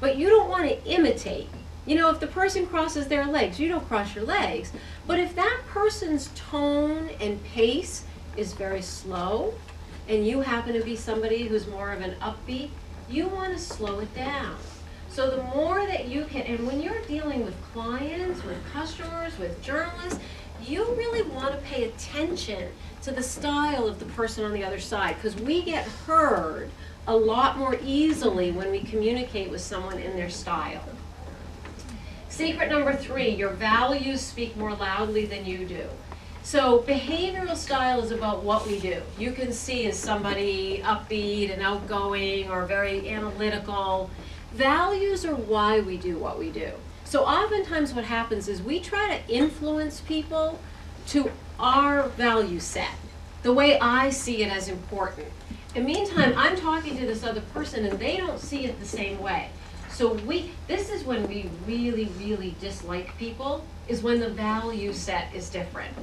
But 0.00 0.16
you 0.16 0.28
don't 0.28 0.48
want 0.48 0.68
to 0.68 0.84
imitate. 0.84 1.48
You 1.86 1.96
know, 1.96 2.10
if 2.10 2.20
the 2.20 2.26
person 2.26 2.66
crosses 2.66 3.08
their 3.08 3.26
legs, 3.26 3.60
you 3.60 3.68
don't 3.68 3.86
cross 3.86 4.14
your 4.14 4.24
legs. 4.24 4.72
But 5.06 5.18
if 5.18 5.34
that 5.36 5.60
person's 5.68 6.30
tone 6.34 7.10
and 7.20 7.42
pace 7.44 8.04
is 8.36 8.54
very 8.54 8.82
slow, 8.82 9.54
and 10.08 10.26
you 10.26 10.40
happen 10.40 10.74
to 10.74 10.82
be 10.82 10.96
somebody 10.96 11.46
who's 11.46 11.66
more 11.66 11.92
of 11.92 12.00
an 12.00 12.14
upbeat, 12.20 12.70
you 13.08 13.28
want 13.28 13.52
to 13.52 13.58
slow 13.58 14.00
it 14.00 14.14
down. 14.14 14.56
So 15.08 15.30
the 15.30 15.42
more 15.54 15.86
that 15.86 16.08
you 16.08 16.24
can, 16.24 16.42
and 16.42 16.66
when 16.66 16.82
you're 16.82 17.00
dealing 17.02 17.44
with 17.44 17.54
clients, 17.72 18.42
with 18.44 18.58
customers, 18.72 19.38
with 19.38 19.62
journalists, 19.62 20.18
you 20.68 20.84
really 20.94 21.22
want 21.22 21.52
to 21.54 21.60
pay 21.66 21.84
attention 21.84 22.70
to 23.02 23.10
the 23.10 23.22
style 23.22 23.86
of 23.86 23.98
the 23.98 24.04
person 24.06 24.44
on 24.44 24.52
the 24.52 24.64
other 24.64 24.80
side 24.80 25.16
because 25.16 25.36
we 25.36 25.62
get 25.62 25.86
heard 26.06 26.70
a 27.06 27.16
lot 27.16 27.58
more 27.58 27.76
easily 27.82 28.50
when 28.50 28.70
we 28.70 28.80
communicate 28.80 29.50
with 29.50 29.60
someone 29.60 29.98
in 29.98 30.16
their 30.16 30.30
style. 30.30 30.82
Secret 32.28 32.70
number 32.70 32.94
three, 32.96 33.28
your 33.28 33.50
values 33.50 34.20
speak 34.20 34.56
more 34.56 34.74
loudly 34.74 35.26
than 35.26 35.44
you 35.44 35.66
do. 35.66 35.84
So 36.42 36.80
behavioral 36.80 37.56
style 37.56 38.02
is 38.02 38.10
about 38.10 38.42
what 38.42 38.66
we 38.66 38.78
do. 38.80 39.00
You 39.18 39.32
can 39.32 39.52
see 39.52 39.86
is 39.86 39.98
somebody 39.98 40.82
upbeat 40.84 41.52
and 41.52 41.62
outgoing 41.62 42.50
or 42.50 42.66
very 42.66 43.08
analytical. 43.08 44.10
Values 44.52 45.24
are 45.24 45.34
why 45.34 45.80
we 45.80 45.96
do 45.96 46.18
what 46.18 46.38
we 46.38 46.50
do. 46.50 46.72
So 47.04 47.24
oftentimes 47.24 47.94
what 47.94 48.04
happens 48.04 48.48
is 48.48 48.62
we 48.62 48.80
try 48.80 49.18
to 49.18 49.32
influence 49.32 50.00
people 50.00 50.58
to 51.08 51.30
our 51.58 52.08
value 52.08 52.60
set, 52.60 52.90
the 53.42 53.52
way 53.52 53.78
I 53.78 54.10
see 54.10 54.42
it 54.42 54.50
as 54.50 54.68
important. 54.68 55.28
In 55.74 55.84
the 55.84 55.92
meantime, 55.92 56.34
I'm 56.36 56.56
talking 56.56 56.96
to 56.98 57.06
this 57.06 57.24
other 57.24 57.40
person 57.52 57.84
and 57.84 57.98
they 57.98 58.16
don't 58.16 58.40
see 58.40 58.64
it 58.64 58.80
the 58.80 58.86
same 58.86 59.20
way. 59.20 59.50
So 59.90 60.14
we, 60.14 60.50
this 60.66 60.90
is 60.90 61.04
when 61.04 61.28
we 61.28 61.48
really, 61.66 62.06
really 62.18 62.56
dislike 62.60 63.16
people, 63.18 63.64
is 63.86 64.02
when 64.02 64.18
the 64.18 64.28
value 64.28 64.92
set 64.92 65.32
is 65.34 65.48
different. 65.48 65.94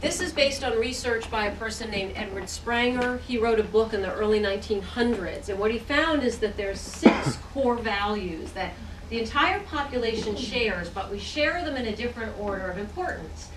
This 0.00 0.20
is 0.20 0.32
based 0.32 0.62
on 0.62 0.78
research 0.78 1.30
by 1.30 1.46
a 1.46 1.56
person 1.56 1.90
named 1.90 2.12
Edward 2.16 2.44
Spranger. 2.44 3.20
He 3.20 3.38
wrote 3.38 3.58
a 3.58 3.64
book 3.64 3.94
in 3.94 4.02
the 4.02 4.12
early 4.12 4.40
1900s, 4.40 5.48
and 5.48 5.58
what 5.58 5.70
he 5.70 5.78
found 5.78 6.22
is 6.22 6.38
that 6.40 6.58
there's 6.58 6.80
six 6.80 7.36
core 7.36 7.76
values 7.76 8.52
that 8.52 8.74
the 9.14 9.20
entire 9.20 9.60
population 9.60 10.34
shares, 10.34 10.88
but 10.88 11.08
we 11.08 11.20
share 11.20 11.64
them 11.64 11.76
in 11.76 11.86
a 11.86 11.94
different 11.94 12.36
order 12.36 12.68
of 12.68 12.78
importance. 12.78 13.48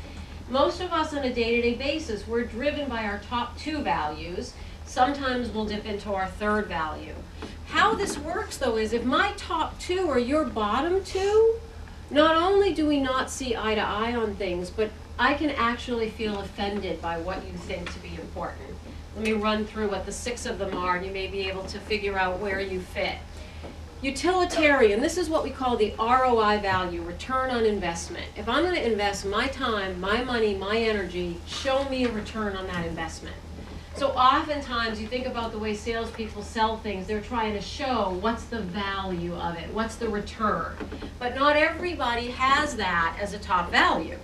Most 0.52 0.82
of 0.82 0.94
us 0.94 1.16
on 1.16 1.24
a 1.24 1.34
day-to-day 1.34 1.74
basis, 1.74 2.28
we're 2.28 2.44
driven 2.44 2.88
by 2.88 3.06
our 3.06 3.18
top 3.28 3.58
two 3.58 3.80
values. 3.80 4.54
Sometimes 4.86 5.50
we'll 5.50 5.66
dip 5.66 5.88
into 5.88 6.14
our 6.14 6.28
third 6.28 6.68
value. 6.68 7.16
How 7.70 7.96
this 7.96 8.20
works 8.20 8.58
though 8.58 8.78
is 8.78 8.94
if 8.94 9.04
my 9.04 9.34
top 9.36 9.80
two 9.80 10.08
are 10.12 10.20
your 10.20 10.46
bottom 10.46 11.04
two, 11.04 11.56
not 12.12 12.36
only 12.36 12.72
do 12.72 12.86
we 12.86 13.00
not 13.00 13.32
see 13.32 13.56
eye 13.56 13.74
to 13.74 13.82
eye 13.82 14.14
on 14.14 14.36
things, 14.36 14.70
but 14.70 14.92
I 15.18 15.34
can 15.34 15.50
actually 15.50 16.12
feel 16.12 16.40
offended 16.40 17.02
by 17.02 17.18
what 17.18 17.44
you 17.48 17.54
think 17.54 17.92
to 17.94 18.00
be 18.00 18.10
important. 18.10 18.76
Let 19.16 19.26
me 19.26 19.34
run 19.34 19.66
through 19.66 19.90
what 19.90 20.06
the 20.06 20.12
six 20.12 20.46
of 20.46 20.60
them 20.60 20.78
are, 20.78 20.98
and 20.98 21.06
you 21.06 21.12
may 21.12 21.26
be 21.26 21.50
able 21.50 21.64
to 21.64 21.80
figure 21.80 22.16
out 22.16 22.38
where 22.38 22.62
you 22.62 22.80
fit. 22.80 23.16
Utilitarian, 24.04 25.02
this 25.02 25.18
is 25.18 25.28
what 25.28 25.44
we 25.44 25.50
call 25.50 25.76
the 25.76 25.92
ROI 25.98 26.60
value, 26.60 27.02
return 27.02 27.50
on 27.50 27.66
investment. 27.66 28.28
If 28.36 28.48
I'm 28.48 28.62
going 28.62 28.76
to 28.76 28.92
invest 28.92 29.26
my 29.26 29.48
time, 29.48 30.00
my 30.00 30.24
money, 30.24 30.54
my 30.54 30.78
energy, 30.78 31.38
show 31.48 31.84
me 31.90 32.06
a 32.06 32.12
return 32.12 32.56
on 32.56 32.68
that 32.68 32.86
investment. 32.86 33.36
So 33.96 34.10
oftentimes 34.10 35.02
you 35.02 35.08
think 35.08 35.26
about 35.26 35.52
the 35.52 35.58
way 35.58 35.74
salespeople 35.74 36.44
sell 36.44 36.78
things, 36.78 37.08
they're 37.08 37.22
trying 37.22 37.54
to 37.54 37.62
show 37.62 38.16
what's 38.22 38.44
the 38.44 38.62
value 38.62 39.34
of 39.34 39.58
it, 39.58 39.74
what's 39.74 39.96
the 39.96 40.08
return. 40.08 40.76
But 41.18 41.34
not 41.34 41.56
everybody 41.56 42.30
has 42.30 42.76
that 42.76 43.18
as 43.20 43.34
a 43.34 43.40
top 43.40 43.72
value. 43.72 44.20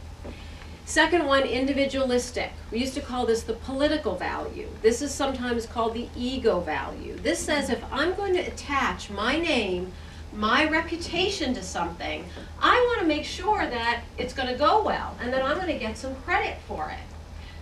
Second 0.85 1.25
one, 1.25 1.43
individualistic. 1.43 2.51
We 2.69 2.79
used 2.79 2.93
to 2.95 3.01
call 3.01 3.25
this 3.25 3.43
the 3.43 3.53
political 3.53 4.15
value. 4.15 4.67
This 4.81 5.01
is 5.01 5.13
sometimes 5.13 5.65
called 5.65 5.93
the 5.93 6.09
ego 6.15 6.59
value. 6.59 7.15
This 7.15 7.39
says 7.39 7.69
if 7.69 7.81
I'm 7.91 8.13
going 8.15 8.33
to 8.33 8.41
attach 8.41 9.09
my 9.09 9.39
name, 9.39 9.93
my 10.35 10.69
reputation 10.69 11.53
to 11.53 11.63
something, 11.63 12.25
I 12.59 12.75
want 12.89 13.01
to 13.01 13.07
make 13.07 13.23
sure 13.23 13.65
that 13.65 14.03
it's 14.17 14.33
going 14.33 14.49
to 14.49 14.55
go 14.55 14.83
well 14.83 15.15
and 15.21 15.31
that 15.31 15.41
I'm 15.41 15.55
going 15.55 15.67
to 15.67 15.79
get 15.79 15.97
some 15.97 16.15
credit 16.17 16.57
for 16.67 16.89
it. 16.89 16.99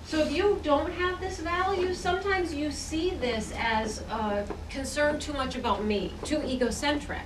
So 0.06 0.20
if 0.20 0.32
you 0.32 0.60
don't 0.64 0.92
have 0.94 1.22
this 1.22 1.40
value, 1.40 1.94
sometimes 1.94 2.54
you 2.54 2.72
see 2.72 3.12
this 3.12 3.54
as 3.56 4.02
uh, 4.10 4.46
concerned 4.70 5.22
too 5.22 5.34
much 5.34 5.56
about 5.56 5.84
me, 5.86 6.14
too 6.26 6.42
egocentric. 6.44 7.22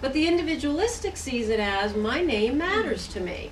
But 0.00 0.14
the 0.14 0.26
individualistic 0.26 1.16
sees 1.16 1.48
it 1.48 1.60
as 1.60 1.94
my 1.94 2.22
name 2.22 2.58
matters 2.58 3.06
to 3.08 3.20
me. 3.20 3.50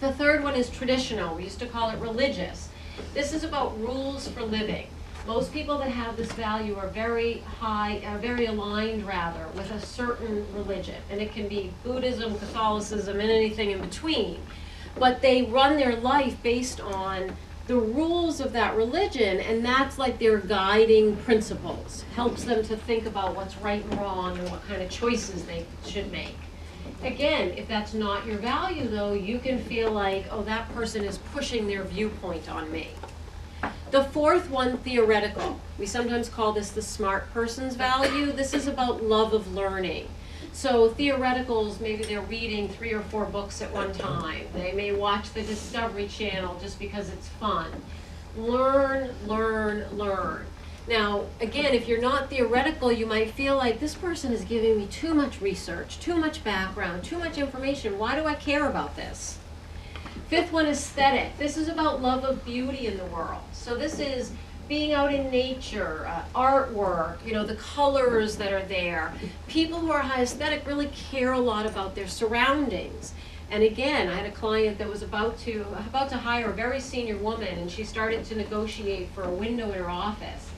The 0.00 0.12
third 0.12 0.42
one 0.42 0.54
is 0.54 0.70
traditional. 0.70 1.36
We 1.36 1.44
used 1.44 1.58
to 1.58 1.66
call 1.66 1.90
it 1.90 1.98
religious. 1.98 2.70
This 3.12 3.34
is 3.34 3.44
about 3.44 3.78
rules 3.78 4.26
for 4.28 4.42
living. 4.42 4.86
Most 5.26 5.52
people 5.52 5.76
that 5.76 5.90
have 5.90 6.16
this 6.16 6.32
value 6.32 6.74
are 6.76 6.88
very 6.88 7.40
high, 7.40 7.98
uh, 7.98 8.16
very 8.16 8.46
aligned 8.46 9.06
rather, 9.06 9.46
with 9.54 9.70
a 9.70 9.78
certain 9.78 10.46
religion. 10.54 10.94
And 11.10 11.20
it 11.20 11.34
can 11.34 11.48
be 11.48 11.74
Buddhism, 11.84 12.38
Catholicism, 12.38 13.20
and 13.20 13.30
anything 13.30 13.72
in 13.72 13.82
between. 13.82 14.40
But 14.98 15.20
they 15.20 15.42
run 15.42 15.76
their 15.76 15.96
life 15.96 16.42
based 16.42 16.80
on 16.80 17.36
the 17.66 17.76
rules 17.76 18.40
of 18.40 18.54
that 18.54 18.74
religion, 18.76 19.38
and 19.38 19.62
that's 19.62 19.98
like 19.98 20.18
their 20.18 20.38
guiding 20.38 21.16
principles. 21.16 22.06
Helps 22.16 22.44
them 22.44 22.64
to 22.64 22.74
think 22.74 23.04
about 23.04 23.36
what's 23.36 23.56
right 23.58 23.84
and 23.84 24.00
wrong 24.00 24.38
and 24.38 24.50
what 24.50 24.66
kind 24.66 24.80
of 24.80 24.88
choices 24.88 25.44
they 25.44 25.66
should 25.84 26.10
make. 26.10 26.36
Again, 27.02 27.54
if 27.56 27.66
that's 27.66 27.94
not 27.94 28.26
your 28.26 28.36
value, 28.36 28.86
though, 28.86 29.14
you 29.14 29.38
can 29.38 29.58
feel 29.58 29.90
like, 29.90 30.26
oh, 30.30 30.42
that 30.42 30.72
person 30.74 31.02
is 31.04 31.16
pushing 31.18 31.66
their 31.66 31.82
viewpoint 31.82 32.50
on 32.50 32.70
me. 32.70 32.88
The 33.90 34.04
fourth 34.04 34.50
one, 34.50 34.76
theoretical. 34.78 35.58
We 35.78 35.86
sometimes 35.86 36.28
call 36.28 36.52
this 36.52 36.70
the 36.70 36.82
smart 36.82 37.32
person's 37.32 37.74
value. 37.74 38.32
This 38.32 38.52
is 38.52 38.66
about 38.66 39.02
love 39.02 39.32
of 39.32 39.52
learning. 39.54 40.08
So 40.52 40.90
theoreticals, 40.90 41.80
maybe 41.80 42.04
they're 42.04 42.20
reading 42.20 42.68
three 42.68 42.92
or 42.92 43.00
four 43.00 43.24
books 43.24 43.62
at 43.62 43.72
one 43.72 43.92
time. 43.92 44.46
They 44.52 44.72
may 44.72 44.92
watch 44.92 45.32
the 45.32 45.42
Discovery 45.42 46.06
Channel 46.06 46.58
just 46.60 46.78
because 46.78 47.08
it's 47.08 47.28
fun. 47.28 47.70
Learn, 48.36 49.14
learn, 49.26 49.86
learn. 49.96 50.44
Now, 50.90 51.26
again, 51.40 51.72
if 51.72 51.86
you're 51.86 52.00
not 52.00 52.30
theoretical, 52.30 52.90
you 52.90 53.06
might 53.06 53.30
feel 53.30 53.56
like 53.56 53.78
this 53.78 53.94
person 53.94 54.32
is 54.32 54.42
giving 54.42 54.76
me 54.76 54.88
too 54.88 55.14
much 55.14 55.40
research, 55.40 56.00
too 56.00 56.16
much 56.16 56.42
background, 56.42 57.04
too 57.04 57.16
much 57.16 57.38
information. 57.38 57.96
Why 57.96 58.16
do 58.16 58.26
I 58.26 58.34
care 58.34 58.68
about 58.68 58.96
this? 58.96 59.38
Fifth 60.26 60.52
one, 60.52 60.66
aesthetic. 60.66 61.38
This 61.38 61.56
is 61.56 61.68
about 61.68 62.02
love 62.02 62.24
of 62.24 62.44
beauty 62.44 62.88
in 62.88 62.96
the 62.96 63.04
world. 63.04 63.40
So 63.52 63.76
this 63.76 64.00
is 64.00 64.32
being 64.68 64.92
out 64.92 65.14
in 65.14 65.30
nature, 65.30 66.08
uh, 66.08 66.24
artwork, 66.34 67.24
you 67.24 67.34
know, 67.34 67.46
the 67.46 67.54
colors 67.54 68.36
that 68.38 68.52
are 68.52 68.64
there. 68.64 69.14
People 69.46 69.78
who 69.78 69.92
are 69.92 70.00
high 70.00 70.22
aesthetic 70.22 70.66
really 70.66 70.88
care 70.88 71.34
a 71.34 71.38
lot 71.38 71.66
about 71.66 71.94
their 71.94 72.08
surroundings. 72.08 73.14
And 73.52 73.62
again, 73.62 74.08
I 74.08 74.16
had 74.16 74.26
a 74.26 74.32
client 74.32 74.78
that 74.78 74.88
was 74.88 75.02
about 75.02 75.38
to 75.40 75.64
about 75.88 76.08
to 76.08 76.16
hire 76.16 76.50
a 76.50 76.52
very 76.52 76.80
senior 76.80 77.16
woman, 77.16 77.58
and 77.58 77.70
she 77.70 77.84
started 77.84 78.24
to 78.24 78.34
negotiate 78.34 79.10
for 79.14 79.22
a 79.22 79.30
window 79.30 79.70
in 79.70 79.78
her 79.78 79.88
office. 79.88 80.50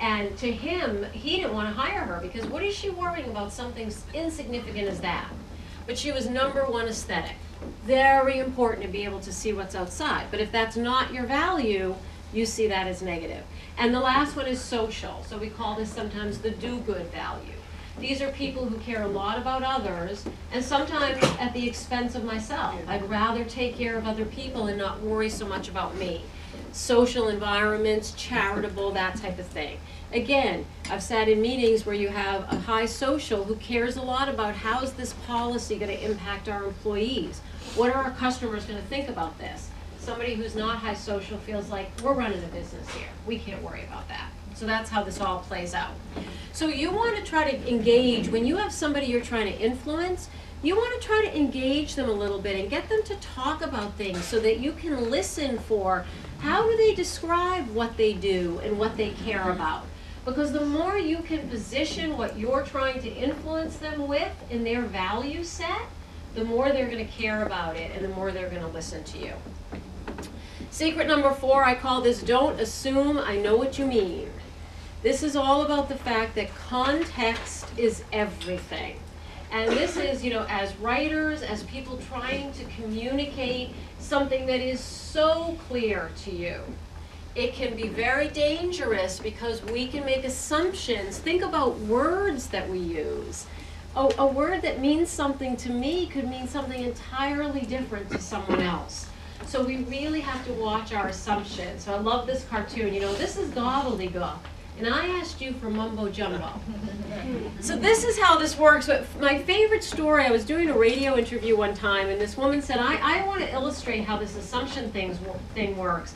And 0.00 0.36
to 0.38 0.52
him, 0.52 1.04
he 1.12 1.36
didn't 1.36 1.54
want 1.54 1.68
to 1.68 1.80
hire 1.80 2.00
her 2.00 2.20
because 2.20 2.46
what 2.46 2.62
is 2.62 2.74
she 2.74 2.90
worrying 2.90 3.28
about 3.30 3.52
something 3.52 3.92
insignificant 4.14 4.88
as 4.88 5.00
that? 5.00 5.28
But 5.86 5.98
she 5.98 6.12
was 6.12 6.28
number 6.28 6.64
one 6.64 6.86
aesthetic. 6.86 7.36
Very 7.84 8.38
important 8.38 8.82
to 8.82 8.88
be 8.88 9.04
able 9.04 9.20
to 9.20 9.32
see 9.32 9.52
what's 9.52 9.74
outside. 9.74 10.26
But 10.30 10.40
if 10.40 10.52
that's 10.52 10.76
not 10.76 11.12
your 11.12 11.24
value, 11.24 11.96
you 12.32 12.46
see 12.46 12.68
that 12.68 12.86
as 12.86 13.02
negative. 13.02 13.42
And 13.76 13.92
the 13.92 14.00
last 14.00 14.36
one 14.36 14.46
is 14.46 14.60
social. 14.60 15.24
So 15.26 15.38
we 15.38 15.48
call 15.48 15.74
this 15.74 15.90
sometimes 15.90 16.38
the 16.38 16.50
do 16.50 16.78
good 16.80 17.06
value. 17.06 17.54
These 17.98 18.22
are 18.22 18.30
people 18.30 18.66
who 18.66 18.78
care 18.78 19.02
a 19.02 19.08
lot 19.08 19.38
about 19.38 19.64
others 19.64 20.24
and 20.52 20.64
sometimes 20.64 21.18
at 21.40 21.52
the 21.52 21.68
expense 21.68 22.14
of 22.14 22.22
myself. 22.22 22.76
I'd 22.86 23.08
rather 23.10 23.44
take 23.44 23.76
care 23.76 23.98
of 23.98 24.06
other 24.06 24.24
people 24.24 24.68
and 24.68 24.78
not 24.78 25.00
worry 25.00 25.28
so 25.28 25.48
much 25.48 25.68
about 25.68 25.96
me 25.96 26.22
social 26.72 27.28
environments, 27.28 28.12
charitable, 28.12 28.92
that 28.92 29.16
type 29.16 29.38
of 29.38 29.46
thing. 29.46 29.78
Again, 30.12 30.64
I've 30.90 31.02
sat 31.02 31.28
in 31.28 31.42
meetings 31.42 31.84
where 31.84 31.94
you 31.94 32.08
have 32.08 32.50
a 32.52 32.56
high 32.56 32.86
social 32.86 33.44
who 33.44 33.56
cares 33.56 33.96
a 33.96 34.02
lot 34.02 34.28
about 34.28 34.54
how 34.54 34.80
is 34.82 34.92
this 34.92 35.12
policy 35.26 35.78
going 35.78 35.94
to 35.96 36.04
impact 36.04 36.48
our 36.48 36.64
employees? 36.64 37.40
What 37.74 37.90
are 37.90 38.04
our 38.04 38.10
customers 38.12 38.64
going 38.64 38.80
to 38.80 38.86
think 38.86 39.08
about 39.08 39.38
this? 39.38 39.70
Somebody 39.98 40.34
who's 40.34 40.54
not 40.54 40.78
high 40.78 40.94
social 40.94 41.36
feels 41.38 41.68
like 41.68 41.90
we're 42.02 42.14
running 42.14 42.42
a 42.42 42.46
business 42.48 42.88
here. 42.94 43.08
We 43.26 43.38
can't 43.38 43.62
worry 43.62 43.84
about 43.84 44.08
that. 44.08 44.30
So 44.54 44.66
that's 44.66 44.88
how 44.88 45.02
this 45.02 45.20
all 45.20 45.40
plays 45.40 45.74
out. 45.74 45.92
So 46.52 46.68
you 46.68 46.90
want 46.90 47.16
to 47.16 47.22
try 47.22 47.50
to 47.50 47.70
engage 47.70 48.28
when 48.28 48.46
you 48.46 48.56
have 48.56 48.72
somebody 48.72 49.06
you're 49.06 49.20
trying 49.20 49.46
to 49.52 49.58
influence, 49.60 50.28
you 50.62 50.74
want 50.74 51.00
to 51.00 51.06
try 51.06 51.20
to 51.26 51.36
engage 51.36 51.94
them 51.94 52.08
a 52.08 52.12
little 52.12 52.40
bit 52.40 52.58
and 52.58 52.68
get 52.68 52.88
them 52.88 53.02
to 53.04 53.14
talk 53.16 53.62
about 53.62 53.94
things 53.94 54.24
so 54.24 54.40
that 54.40 54.58
you 54.58 54.72
can 54.72 55.10
listen 55.10 55.58
for 55.58 56.04
how 56.38 56.68
do 56.68 56.76
they 56.76 56.94
describe 56.94 57.68
what 57.70 57.96
they 57.96 58.12
do 58.12 58.60
and 58.62 58.78
what 58.78 58.96
they 58.96 59.10
care 59.10 59.50
about? 59.50 59.84
Because 60.24 60.52
the 60.52 60.64
more 60.64 60.98
you 60.98 61.18
can 61.18 61.48
position 61.48 62.16
what 62.16 62.38
you're 62.38 62.62
trying 62.62 63.00
to 63.02 63.08
influence 63.08 63.76
them 63.76 64.06
with 64.06 64.32
in 64.50 64.62
their 64.62 64.82
value 64.82 65.42
set, 65.42 65.82
the 66.34 66.44
more 66.44 66.70
they're 66.70 66.90
going 66.90 67.04
to 67.04 67.12
care 67.12 67.44
about 67.44 67.76
it 67.76 67.90
and 67.94 68.04
the 68.04 68.08
more 68.10 68.30
they're 68.30 68.50
going 68.50 68.62
to 68.62 68.68
listen 68.68 69.02
to 69.04 69.18
you. 69.18 69.32
Secret 70.70 71.06
number 71.06 71.32
four, 71.32 71.64
I 71.64 71.74
call 71.74 72.02
this 72.02 72.22
don't 72.22 72.60
assume 72.60 73.18
I 73.18 73.36
know 73.36 73.56
what 73.56 73.78
you 73.78 73.86
mean. 73.86 74.30
This 75.02 75.22
is 75.22 75.34
all 75.34 75.62
about 75.62 75.88
the 75.88 75.96
fact 75.96 76.34
that 76.34 76.54
context 76.54 77.66
is 77.76 78.04
everything. 78.12 78.98
And 79.50 79.70
this 79.70 79.96
is, 79.96 80.22
you 80.22 80.30
know, 80.30 80.46
as 80.48 80.76
writers, 80.76 81.42
as 81.42 81.62
people 81.64 81.98
trying 82.08 82.52
to 82.52 82.64
communicate 82.80 83.70
something 83.98 84.46
that 84.46 84.60
is 84.60 84.80
so 84.80 85.56
clear 85.68 86.10
to 86.24 86.30
you, 86.30 86.60
it 87.34 87.54
can 87.54 87.74
be 87.74 87.88
very 87.88 88.28
dangerous 88.28 89.18
because 89.18 89.62
we 89.64 89.86
can 89.86 90.04
make 90.04 90.24
assumptions. 90.24 91.18
Think 91.18 91.42
about 91.42 91.78
words 91.80 92.48
that 92.48 92.68
we 92.68 92.78
use. 92.78 93.46
A, 93.96 94.10
a 94.18 94.26
word 94.26 94.62
that 94.62 94.80
means 94.80 95.08
something 95.08 95.56
to 95.58 95.70
me 95.70 96.06
could 96.06 96.28
mean 96.28 96.46
something 96.46 96.82
entirely 96.82 97.62
different 97.62 98.10
to 98.10 98.18
someone 98.18 98.60
else. 98.60 99.06
So 99.46 99.64
we 99.64 99.78
really 99.84 100.20
have 100.20 100.44
to 100.46 100.52
watch 100.54 100.92
our 100.92 101.08
assumptions. 101.08 101.84
So 101.84 101.94
I 101.94 101.98
love 101.98 102.26
this 102.26 102.44
cartoon. 102.44 102.92
You 102.92 103.00
know, 103.00 103.14
this 103.14 103.38
is 103.38 103.50
gobbledygook 103.50 104.38
and 104.78 104.88
I 104.88 105.08
asked 105.18 105.40
you 105.40 105.52
for 105.54 105.68
mumbo 105.70 106.08
jumbo. 106.08 106.60
so 107.60 107.76
this 107.76 108.04
is 108.04 108.18
how 108.18 108.38
this 108.38 108.56
works. 108.56 108.86
But 108.86 109.06
my 109.20 109.38
favorite 109.38 109.82
story, 109.82 110.24
I 110.24 110.30
was 110.30 110.44
doing 110.44 110.70
a 110.70 110.78
radio 110.78 111.16
interview 111.16 111.56
one 111.56 111.74
time, 111.74 112.08
and 112.08 112.20
this 112.20 112.36
woman 112.36 112.62
said, 112.62 112.78
I, 112.78 113.20
I 113.20 113.26
want 113.26 113.40
to 113.40 113.52
illustrate 113.52 114.04
how 114.04 114.16
this 114.18 114.36
assumption 114.36 114.90
things, 114.92 115.18
thing 115.54 115.76
works. 115.76 116.14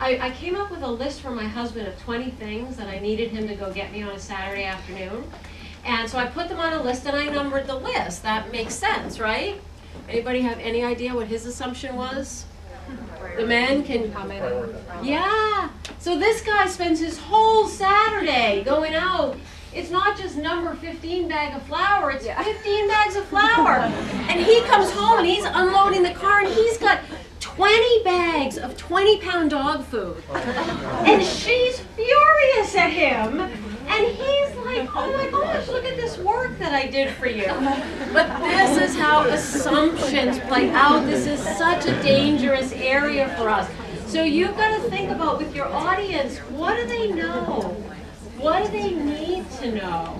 I, 0.00 0.18
I 0.28 0.30
came 0.30 0.54
up 0.54 0.70
with 0.70 0.82
a 0.82 0.90
list 0.90 1.20
for 1.20 1.30
my 1.30 1.44
husband 1.44 1.88
of 1.88 1.98
20 2.00 2.30
things 2.32 2.76
that 2.76 2.88
I 2.88 2.98
needed 2.98 3.30
him 3.30 3.48
to 3.48 3.54
go 3.54 3.72
get 3.72 3.92
me 3.92 4.02
on 4.02 4.10
a 4.10 4.18
Saturday 4.18 4.64
afternoon. 4.64 5.24
And 5.84 6.08
so 6.08 6.18
I 6.18 6.26
put 6.26 6.48
them 6.48 6.60
on 6.60 6.72
a 6.72 6.82
list 6.82 7.06
and 7.06 7.16
I 7.16 7.26
numbered 7.26 7.66
the 7.66 7.74
list. 7.76 8.22
That 8.22 8.52
makes 8.52 8.74
sense, 8.74 9.18
right? 9.18 9.60
Anybody 10.08 10.40
have 10.42 10.58
any 10.58 10.84
idea 10.84 11.14
what 11.14 11.26
his 11.26 11.46
assumption 11.46 11.96
was? 11.96 12.46
The 13.36 13.46
men 13.46 13.84
can 13.84 14.12
comment. 14.12 14.74
yeah. 15.02 15.68
So 16.00 16.16
this 16.16 16.42
guy 16.42 16.66
spends 16.68 17.00
his 17.00 17.18
whole 17.18 17.66
Saturday 17.66 18.62
going 18.64 18.94
out. 18.94 19.36
It's 19.74 19.90
not 19.90 20.16
just 20.16 20.36
number 20.36 20.74
15 20.74 21.28
bag 21.28 21.56
of 21.56 21.62
flour, 21.64 22.12
it's 22.12 22.26
15 22.26 22.88
bags 22.88 23.16
of 23.16 23.24
flour. 23.26 23.80
And 24.28 24.40
he 24.40 24.62
comes 24.62 24.90
home 24.92 25.18
and 25.18 25.26
he's 25.26 25.44
unloading 25.44 26.02
the 26.02 26.14
car 26.14 26.40
and 26.40 26.48
he's 26.48 26.78
got 26.78 27.00
20 27.40 28.04
bags 28.04 28.58
of 28.58 28.76
20 28.76 29.20
pound 29.20 29.50
dog 29.50 29.84
food. 29.84 30.22
And 30.32 31.22
she's 31.22 31.80
furious 31.80 32.74
at 32.76 32.90
him. 32.90 33.40
And 33.40 34.06
he's 34.06 34.54
like, 34.56 34.88
oh 34.94 35.12
my 35.16 35.30
gosh, 35.30 35.66
look 35.68 35.84
at 35.84 35.96
this 35.96 36.16
work 36.18 36.58
that 36.58 36.72
I 36.72 36.86
did 36.86 37.10
for 37.14 37.26
you. 37.26 37.46
But 38.12 38.38
this 38.40 38.90
is 38.90 38.96
how 38.96 39.26
assumptions 39.28 40.38
play 40.40 40.70
out. 40.70 41.06
This 41.06 41.26
is 41.26 41.40
such 41.58 41.86
a 41.86 42.02
dangerous 42.02 42.72
area 42.72 43.34
for 43.36 43.48
us. 43.48 43.68
So 44.08 44.22
you've 44.22 44.56
got 44.56 44.74
to 44.74 44.88
think 44.88 45.10
about 45.10 45.36
with 45.36 45.54
your 45.54 45.66
audience, 45.66 46.38
what 46.38 46.76
do 46.76 46.86
they 46.86 47.12
know? 47.12 47.76
What 48.38 48.64
do 48.64 48.72
they 48.72 48.94
need 48.94 49.50
to 49.60 49.70
know? 49.70 50.18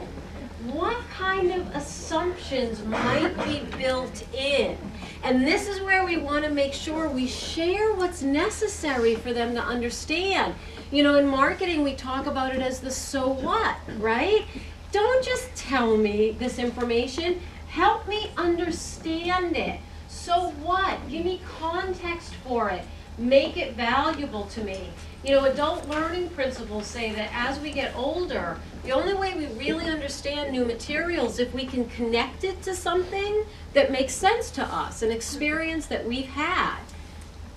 What 0.66 0.98
kind 1.09 1.51
of 1.53 1.74
assumptions 1.74 2.85
might 2.85 3.35
be 3.46 3.61
built 3.79 4.31
in? 4.35 4.77
And 5.22 5.46
this 5.46 5.66
is 5.66 5.81
where 5.81 6.05
we 6.05 6.18
want 6.18 6.44
to 6.44 6.51
make 6.51 6.74
sure 6.74 7.09
we 7.09 7.27
share 7.27 7.94
what's 7.94 8.20
necessary 8.20 9.14
for 9.14 9.33
them 9.33 9.55
to 9.55 9.62
understand. 9.62 10.55
You 10.90 11.03
know, 11.03 11.14
in 11.14 11.27
marketing, 11.27 11.83
we 11.83 11.94
talk 11.94 12.27
about 12.27 12.55
it 12.55 12.61
as 12.61 12.81
the 12.81 12.90
so 12.90 13.31
what, 13.31 13.79
right? 13.96 14.44
Don't 14.92 15.24
just 15.24 15.55
tell 15.57 15.96
me 15.96 16.33
this 16.33 16.59
information, 16.59 17.40
help 17.68 18.07
me 18.07 18.33
understand 18.37 19.57
it. 19.57 19.81
So 20.09 20.51
what? 20.62 20.98
Give 21.09 21.24
me 21.24 21.40
context 21.59 22.35
for 22.44 22.68
it. 22.68 22.85
Make 23.18 23.57
it 23.57 23.74
valuable 23.74 24.44
to 24.46 24.62
me. 24.62 24.90
You 25.24 25.33
know, 25.33 25.44
adult 25.46 25.88
learning 25.88 26.28
principles 26.31 26.87
say 26.87 27.12
that 27.12 27.31
as 27.33 27.59
we 27.59 27.72
get 27.72 27.94
older, 27.96 28.57
the 28.85 28.92
only 28.92 29.14
way 29.14 29.35
we 29.35 29.46
really 29.59 29.87
understand 29.87 30.52
new 30.52 30.64
materials 30.64 31.40
if 31.40 31.52
we 31.52 31.66
can 31.66 31.87
connect 31.87 32.44
it 32.44 32.62
to 32.62 32.76
something 32.76 33.44
that 33.74 33.90
makes 33.90 34.14
sense 34.14 34.50
to 34.52 34.64
us, 34.64 35.02
an 35.02 35.11
experience 35.11 35.87
that 35.87 36.07
we've 36.07 36.28
had. 36.28 36.78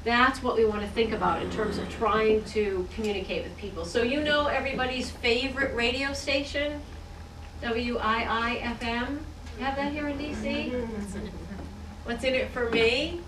That's 0.04 0.42
what 0.42 0.58
we 0.58 0.66
want 0.66 0.82
to 0.82 0.88
think 0.88 1.14
about 1.14 1.44
in 1.44 1.52
terms 1.52 1.78
of 1.78 1.88
trying 1.90 2.44
to 2.46 2.88
communicate 2.96 3.44
with 3.44 3.56
people. 3.58 3.86
So 3.86 4.02
you 4.02 4.22
know 4.24 4.48
everybody's 4.48 5.12
favorite 5.12 5.76
radio 5.76 6.14
station, 6.14 6.82
WIIFM. 7.62 9.20
You 9.60 9.64
have 9.64 9.76
that 9.76 9.92
here 9.92 10.08
in 10.08 10.18
DC? 10.18 10.88
What's 12.06 12.24
in 12.24 12.34
it 12.34 12.50
for 12.50 12.68
me? 12.72 13.22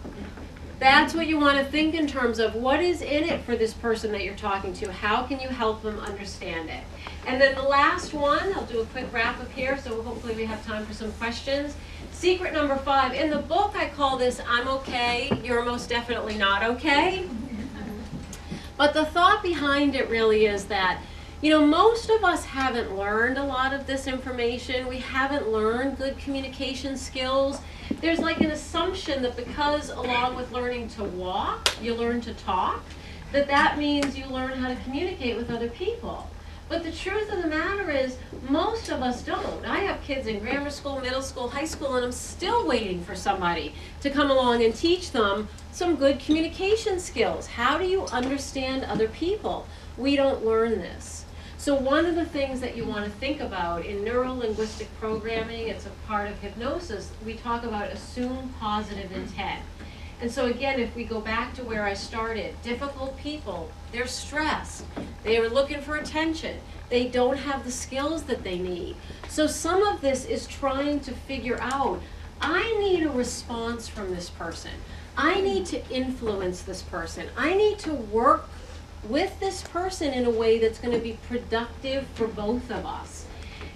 That's 0.79 1.13
what 1.13 1.27
you 1.27 1.39
want 1.39 1.57
to 1.59 1.65
think 1.65 1.95
in 1.95 2.07
terms 2.07 2.39
of 2.39 2.55
what 2.55 2.81
is 2.81 3.01
in 3.01 3.23
it 3.23 3.41
for 3.41 3.55
this 3.55 3.73
person 3.73 4.11
that 4.11 4.23
you're 4.23 4.35
talking 4.35 4.73
to. 4.73 4.91
How 4.91 5.23
can 5.23 5.39
you 5.39 5.47
help 5.47 5.81
them 5.81 5.99
understand 5.99 6.69
it? 6.69 6.83
And 7.25 7.39
then 7.39 7.55
the 7.55 7.63
last 7.63 8.13
one, 8.13 8.53
I'll 8.53 8.65
do 8.65 8.81
a 8.81 8.85
quick 8.87 9.05
wrap 9.13 9.39
up 9.39 9.51
here, 9.51 9.77
so 9.77 10.01
hopefully 10.01 10.35
we 10.35 10.45
have 10.45 10.65
time 10.65 10.85
for 10.85 10.93
some 10.93 11.11
questions. 11.13 11.75
Secret 12.11 12.53
number 12.53 12.75
five. 12.75 13.13
In 13.13 13.29
the 13.29 13.39
book, 13.39 13.75
I 13.75 13.89
call 13.89 14.17
this 14.17 14.41
I'm 14.47 14.67
okay, 14.67 15.31
you're 15.43 15.63
most 15.63 15.89
definitely 15.89 16.37
not 16.37 16.63
okay. 16.63 17.29
But 18.75 18.93
the 18.93 19.05
thought 19.05 19.43
behind 19.43 19.95
it 19.95 20.09
really 20.09 20.47
is 20.47 20.65
that, 20.65 20.99
you 21.43 21.49
know, 21.49 21.65
most 21.65 22.09
of 22.09 22.23
us 22.23 22.45
haven't 22.45 22.95
learned 22.95 23.37
a 23.37 23.43
lot 23.43 23.73
of 23.73 23.85
this 23.85 24.07
information. 24.07 24.87
We 24.87 24.99
haven't 24.99 25.49
learned 25.49 25.97
good 25.97 26.17
communication 26.17 26.95
skills. 26.95 27.59
There's 27.99 28.19
like 28.19 28.39
an 28.39 28.51
assumption 28.51 29.21
that 29.23 29.35
because, 29.35 29.89
along 29.89 30.37
with 30.37 30.53
learning 30.53 30.87
to 30.91 31.03
walk, 31.03 31.69
you 31.81 31.95
learn 31.95 32.21
to 32.21 32.33
talk, 32.33 32.81
that 33.33 33.47
that 33.47 33.77
means 33.77 34.17
you 34.17 34.25
learn 34.27 34.51
how 34.51 34.69
to 34.69 34.81
communicate 34.83 35.35
with 35.35 35.51
other 35.51 35.67
people. 35.67 36.29
But 36.69 36.83
the 36.83 36.93
truth 36.93 37.29
of 37.29 37.41
the 37.41 37.49
matter 37.49 37.91
is, 37.91 38.17
most 38.47 38.87
of 38.87 39.01
us 39.01 39.21
don't. 39.21 39.65
I 39.65 39.79
have 39.79 40.01
kids 40.01 40.27
in 40.27 40.39
grammar 40.39 40.69
school, 40.69 41.01
middle 41.01 41.21
school, 41.21 41.49
high 41.49 41.65
school, 41.65 41.95
and 41.95 42.05
I'm 42.05 42.13
still 42.13 42.65
waiting 42.65 43.03
for 43.03 43.15
somebody 43.15 43.75
to 43.99 44.09
come 44.09 44.31
along 44.31 44.63
and 44.63 44.73
teach 44.73 45.11
them 45.11 45.49
some 45.73 45.97
good 45.97 46.19
communication 46.19 47.01
skills. 47.01 47.47
How 47.47 47.77
do 47.77 47.85
you 47.85 48.05
understand 48.05 48.85
other 48.85 49.09
people? 49.09 49.67
We 49.97 50.15
don't 50.15 50.45
learn 50.45 50.79
this. 50.79 51.22
So 51.63 51.75
one 51.75 52.05
of 52.05 52.15
the 52.15 52.25
things 52.25 52.59
that 52.59 52.75
you 52.75 52.83
want 52.83 53.05
to 53.05 53.09
think 53.09 53.39
about 53.39 53.85
in 53.85 54.03
neuro-linguistic 54.03 54.89
programming, 54.99 55.69
it's 55.69 55.85
a 55.85 55.91
part 56.05 56.29
of 56.29 56.37
hypnosis, 56.39 57.09
we 57.25 57.35
talk 57.35 57.63
about 57.63 57.87
assume 57.87 58.53
positive 58.59 59.09
intent. 59.13 59.61
And 60.19 60.29
so 60.29 60.47
again, 60.47 60.81
if 60.81 60.93
we 60.93 61.05
go 61.05 61.21
back 61.21 61.53
to 61.53 61.63
where 61.63 61.85
I 61.85 61.93
started, 61.93 62.61
difficult 62.63 63.15
people, 63.15 63.71
they're 63.93 64.07
stressed. 64.07 64.83
They 65.23 65.37
are 65.37 65.47
looking 65.47 65.79
for 65.79 65.95
attention. 65.95 66.59
They 66.89 67.07
don't 67.07 67.37
have 67.37 67.63
the 67.63 67.71
skills 67.71 68.23
that 68.23 68.43
they 68.43 68.59
need. 68.59 68.97
So 69.29 69.47
some 69.47 69.83
of 69.83 70.01
this 70.01 70.25
is 70.25 70.45
trying 70.45 70.99
to 70.99 71.13
figure 71.13 71.59
out, 71.61 72.01
I 72.41 72.77
need 72.77 73.03
a 73.03 73.09
response 73.09 73.87
from 73.87 74.13
this 74.13 74.29
person. 74.29 74.71
I 75.15 75.39
need 75.39 75.65
to 75.67 75.89
influence 75.89 76.63
this 76.63 76.81
person. 76.81 77.29
I 77.37 77.53
need 77.53 77.79
to 77.79 77.93
work 77.93 78.49
with 79.09 79.39
this 79.39 79.61
person 79.63 80.13
in 80.13 80.25
a 80.25 80.29
way 80.29 80.59
that's 80.59 80.79
going 80.79 80.93
to 80.93 80.99
be 80.99 81.17
productive 81.27 82.05
for 82.15 82.27
both 82.27 82.69
of 82.71 82.85
us. 82.85 83.25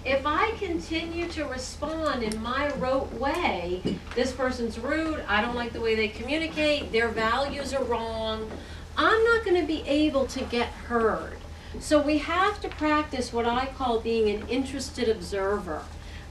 If 0.04 0.24
I 0.24 0.52
continue 0.52 1.28
to 1.28 1.44
respond 1.44 2.22
in 2.22 2.40
my 2.40 2.72
rote 2.74 3.12
way, 3.14 3.98
this 4.14 4.32
person's 4.32 4.78
rude, 4.78 5.22
I 5.28 5.42
don't 5.42 5.56
like 5.56 5.72
the 5.72 5.80
way 5.80 5.94
they 5.94 6.08
communicate, 6.08 6.92
their 6.92 7.08
values 7.08 7.74
are 7.74 7.84
wrong, 7.84 8.50
I'm 8.96 9.22
not 9.24 9.44
going 9.44 9.60
to 9.60 9.66
be 9.66 9.82
able 9.86 10.26
to 10.26 10.44
get 10.44 10.68
heard. 10.68 11.36
So 11.78 12.00
we 12.00 12.18
have 12.18 12.60
to 12.62 12.68
practice 12.68 13.32
what 13.32 13.46
I 13.46 13.66
call 13.66 14.00
being 14.00 14.34
an 14.34 14.48
interested 14.48 15.08
observer. 15.08 15.82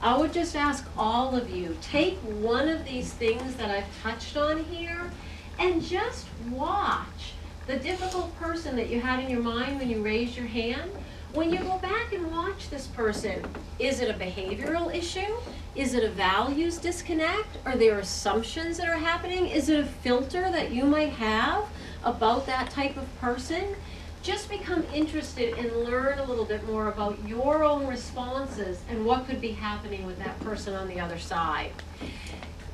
I 0.02 0.16
would 0.16 0.32
just 0.32 0.56
ask 0.56 0.86
all 0.96 1.36
of 1.36 1.50
you, 1.50 1.76
take 1.80 2.16
one 2.18 2.68
of 2.68 2.84
these 2.84 3.12
things 3.12 3.54
that 3.56 3.70
I've 3.70 4.02
touched 4.02 4.36
on 4.36 4.64
here 4.64 5.10
and 5.58 5.82
just 5.82 6.26
watch 6.50 7.34
the 7.68 7.76
difficult 7.76 8.34
person 8.40 8.74
that 8.76 8.88
you 8.88 8.98
had 8.98 9.20
in 9.20 9.28
your 9.28 9.42
mind 9.42 9.78
when 9.78 9.90
you 9.90 10.02
raised 10.02 10.34
your 10.34 10.46
hand. 10.46 10.90
When 11.34 11.52
you 11.52 11.58
go 11.58 11.76
back 11.76 12.14
and 12.14 12.32
watch 12.32 12.70
this 12.70 12.86
person, 12.86 13.44
is 13.78 14.00
it 14.00 14.08
a 14.08 14.14
behavioral 14.18 14.92
issue? 14.92 15.36
Is 15.74 15.92
it 15.92 16.02
a 16.02 16.08
values 16.08 16.78
disconnect? 16.78 17.58
Are 17.66 17.76
there 17.76 17.98
assumptions 17.98 18.78
that 18.78 18.88
are 18.88 18.96
happening? 18.96 19.46
Is 19.48 19.68
it 19.68 19.80
a 19.80 19.84
filter 19.84 20.50
that 20.50 20.72
you 20.72 20.84
might 20.84 21.10
have 21.10 21.66
about 22.04 22.46
that 22.46 22.70
type 22.70 22.96
of 22.96 23.20
person? 23.20 23.76
Just 24.22 24.48
become 24.48 24.82
interested 24.94 25.58
and 25.58 25.84
learn 25.84 26.18
a 26.18 26.24
little 26.24 26.46
bit 26.46 26.66
more 26.66 26.88
about 26.88 27.18
your 27.28 27.64
own 27.64 27.86
responses 27.86 28.80
and 28.88 29.04
what 29.04 29.26
could 29.26 29.42
be 29.42 29.52
happening 29.52 30.06
with 30.06 30.18
that 30.20 30.40
person 30.40 30.72
on 30.72 30.88
the 30.88 30.98
other 30.98 31.18
side. 31.18 31.72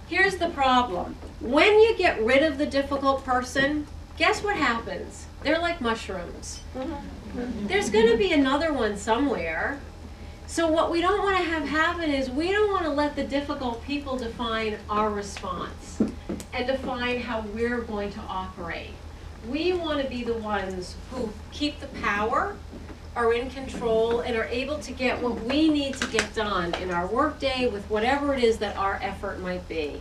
Here's 0.07 0.37
the 0.37 0.51
problem. 0.51 1.17
When 1.41 1.81
you 1.81 1.97
get 1.99 2.23
rid 2.23 2.45
of 2.45 2.59
the 2.59 2.67
difficult 2.67 3.25
person, 3.25 3.89
guess 4.17 4.43
what 4.43 4.57
happens? 4.57 5.27
They're 5.43 5.59
like 5.59 5.81
mushrooms. 5.81 6.61
Mm-hmm. 6.77 7.67
There's 7.67 7.91
going 7.91 8.09
to 8.09 8.17
be 8.17 8.33
another 8.33 8.73
one 8.73 8.97
somewhere. 8.97 9.81
So 10.47 10.69
what 10.69 10.91
we 10.91 11.01
don't 11.01 11.23
want 11.23 11.39
to 11.39 11.45
have 11.45 11.67
happen 11.67 12.11
is 12.11 12.31
we 12.31 12.53
don't 12.53 12.71
want 12.71 12.85
to 12.85 12.91
let 12.91 13.17
the 13.17 13.25
difficult 13.25 13.83
people 13.85 14.17
define 14.17 14.79
our 14.89 15.11
response 15.11 16.01
and 16.53 16.67
define 16.67 17.21
how 17.21 17.41
we're 17.41 17.81
going 17.81 18.13
to 18.13 18.21
operate. 18.21 18.91
We 19.49 19.73
want 19.73 20.03
to 20.03 20.09
be 20.09 20.23
the 20.23 20.35
ones 20.35 20.97
who 21.11 21.31
keep 21.51 21.81
the 21.81 21.89
power, 22.01 22.57
are 23.17 23.33
in 23.33 23.51
control, 23.51 24.21
and 24.21 24.37
are 24.37 24.47
able 24.47 24.79
to 24.79 24.93
get 24.93 25.21
what 25.21 25.41
we 25.43 25.69
need 25.69 25.95
to 25.95 26.07
get 26.09 26.35
done 26.35 26.75
in 26.75 26.91
our 26.91 27.07
workday 27.07 27.69
with 27.69 27.85
whatever 27.91 28.35
it 28.35 28.43
is 28.43 28.59
that 28.59 28.77
our 28.77 28.99
effort 29.03 29.41
might 29.41 29.69
be. 29.69 30.01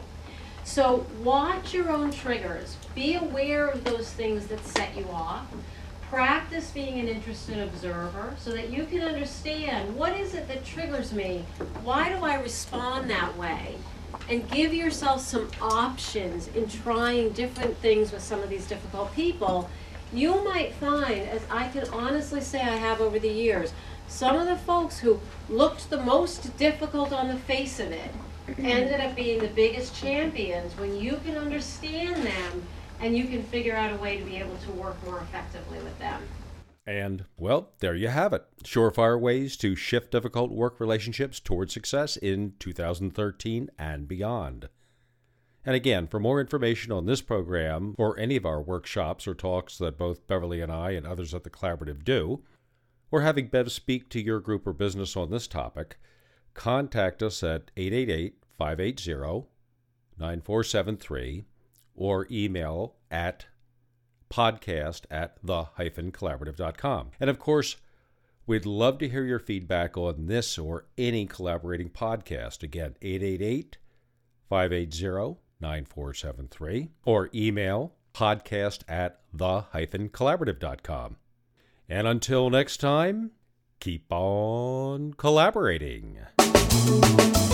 So 0.63 1.05
watch 1.21 1.73
your 1.73 1.91
own 1.91 2.11
triggers. 2.11 2.77
Be 2.95 3.15
aware 3.15 3.67
of 3.67 3.83
those 3.83 4.11
things 4.11 4.47
that 4.47 4.65
set 4.65 4.95
you 4.95 5.05
off. 5.11 5.45
Practice 6.09 6.71
being 6.71 6.99
an 6.99 7.07
interested 7.07 7.59
observer 7.59 8.33
so 8.39 8.51
that 8.51 8.69
you 8.69 8.85
can 8.85 9.01
understand 9.01 9.95
what 9.95 10.17
is 10.17 10.35
it 10.35 10.47
that 10.47 10.63
triggers 10.63 11.11
me? 11.11 11.45
Why 11.83 12.09
do 12.09 12.23
I 12.23 12.39
respond 12.39 13.09
that 13.09 13.37
way? 13.37 13.75
And 14.29 14.49
give 14.49 14.73
yourself 14.73 15.21
some 15.21 15.49
options 15.61 16.47
in 16.49 16.69
trying 16.69 17.31
different 17.31 17.75
things 17.77 18.11
with 18.11 18.21
some 18.21 18.41
of 18.41 18.49
these 18.49 18.65
difficult 18.65 19.13
people. 19.13 19.69
You 20.13 20.43
might 20.45 20.73
find, 20.75 21.27
as 21.27 21.41
I 21.49 21.67
can 21.69 21.89
honestly 21.89 22.39
say 22.39 22.61
I 22.61 22.75
have 22.75 23.01
over 23.01 23.19
the 23.19 23.29
years, 23.29 23.73
some 24.07 24.37
of 24.37 24.47
the 24.47 24.55
folks 24.55 24.99
who 24.99 25.19
looked 25.49 25.89
the 25.89 26.01
most 26.01 26.55
difficult 26.57 27.11
on 27.11 27.27
the 27.27 27.35
face 27.35 27.79
of 27.79 27.91
it 27.91 28.11
ended 28.57 28.99
up 28.99 29.15
being 29.15 29.39
the 29.39 29.47
biggest 29.47 29.95
champions 29.95 30.77
when 30.77 30.95
you 30.97 31.19
can 31.25 31.37
understand 31.37 32.15
them 32.15 32.63
and 32.99 33.17
you 33.17 33.25
can 33.25 33.43
figure 33.43 33.75
out 33.75 33.93
a 33.93 33.97
way 33.97 34.17
to 34.17 34.23
be 34.23 34.37
able 34.37 34.57
to 34.57 34.71
work 34.71 35.01
more 35.05 35.19
effectively 35.19 35.79
with 35.79 35.97
them. 35.99 36.21
And, 36.85 37.25
well, 37.37 37.71
there 37.79 37.95
you 37.95 38.09
have 38.09 38.33
it. 38.33 38.43
Surefire 38.63 39.19
ways 39.19 39.55
to 39.57 39.75
shift 39.75 40.11
difficult 40.11 40.51
work 40.51 40.79
relationships 40.79 41.39
toward 41.39 41.71
success 41.71 42.17
in 42.17 42.53
2013 42.59 43.69
and 43.79 44.07
beyond. 44.07 44.69
And 45.65 45.75
again, 45.75 46.07
for 46.07 46.19
more 46.19 46.41
information 46.41 46.91
on 46.91 47.05
this 47.05 47.21
program 47.21 47.95
or 47.97 48.19
any 48.19 48.35
of 48.35 48.45
our 48.45 48.61
workshops 48.61 49.27
or 49.27 49.33
talks 49.33 49.77
that 49.77 49.97
both 49.97 50.27
Beverly 50.27 50.59
and 50.59 50.71
I 50.71 50.91
and 50.91 51.07
others 51.07 51.33
at 51.33 51.45
the 51.45 51.49
Collaborative 51.49 52.03
do, 52.03 52.43
or 53.11 53.21
having 53.21 53.47
Bev 53.47 53.71
speak 53.71 54.09
to 54.09 54.21
your 54.21 54.41
group 54.41 54.67
or 54.67 54.73
business 54.73 55.15
on 55.15 55.29
this 55.29 55.47
topic, 55.47 55.97
contact 56.53 57.23
us 57.23 57.43
at 57.43 57.71
888 57.77 58.35
580 58.57 59.47
9473 60.17 61.45
or 61.95 62.27
email 62.31 62.95
at 63.11 63.45
podcast 64.29 65.01
at 65.11 65.37
the 65.43 65.63
hyphen 65.75 66.11
collaborative.com. 66.11 67.11
And 67.19 67.29
of 67.29 67.39
course, 67.39 67.77
we'd 68.47 68.65
love 68.65 68.97
to 68.99 69.09
hear 69.09 69.23
your 69.23 69.39
feedback 69.39 69.97
on 69.97 70.27
this 70.27 70.57
or 70.57 70.85
any 70.97 71.25
collaborating 71.25 71.89
podcast. 71.89 72.63
Again, 72.63 72.95
888 73.01 73.77
580 74.49 75.39
9473 75.59 76.89
or 77.05 77.29
email 77.33 77.93
podcast 78.13 78.81
at 78.87 79.21
the 79.33 79.61
hyphen 79.71 80.09
collaborative.com. 80.09 81.17
And 81.89 82.07
until 82.07 82.49
next 82.49 82.77
time, 82.77 83.31
keep 83.79 84.05
on 84.09 85.13
collaborating. 85.13 86.17
Thank 86.73 87.51
you. 87.51 87.52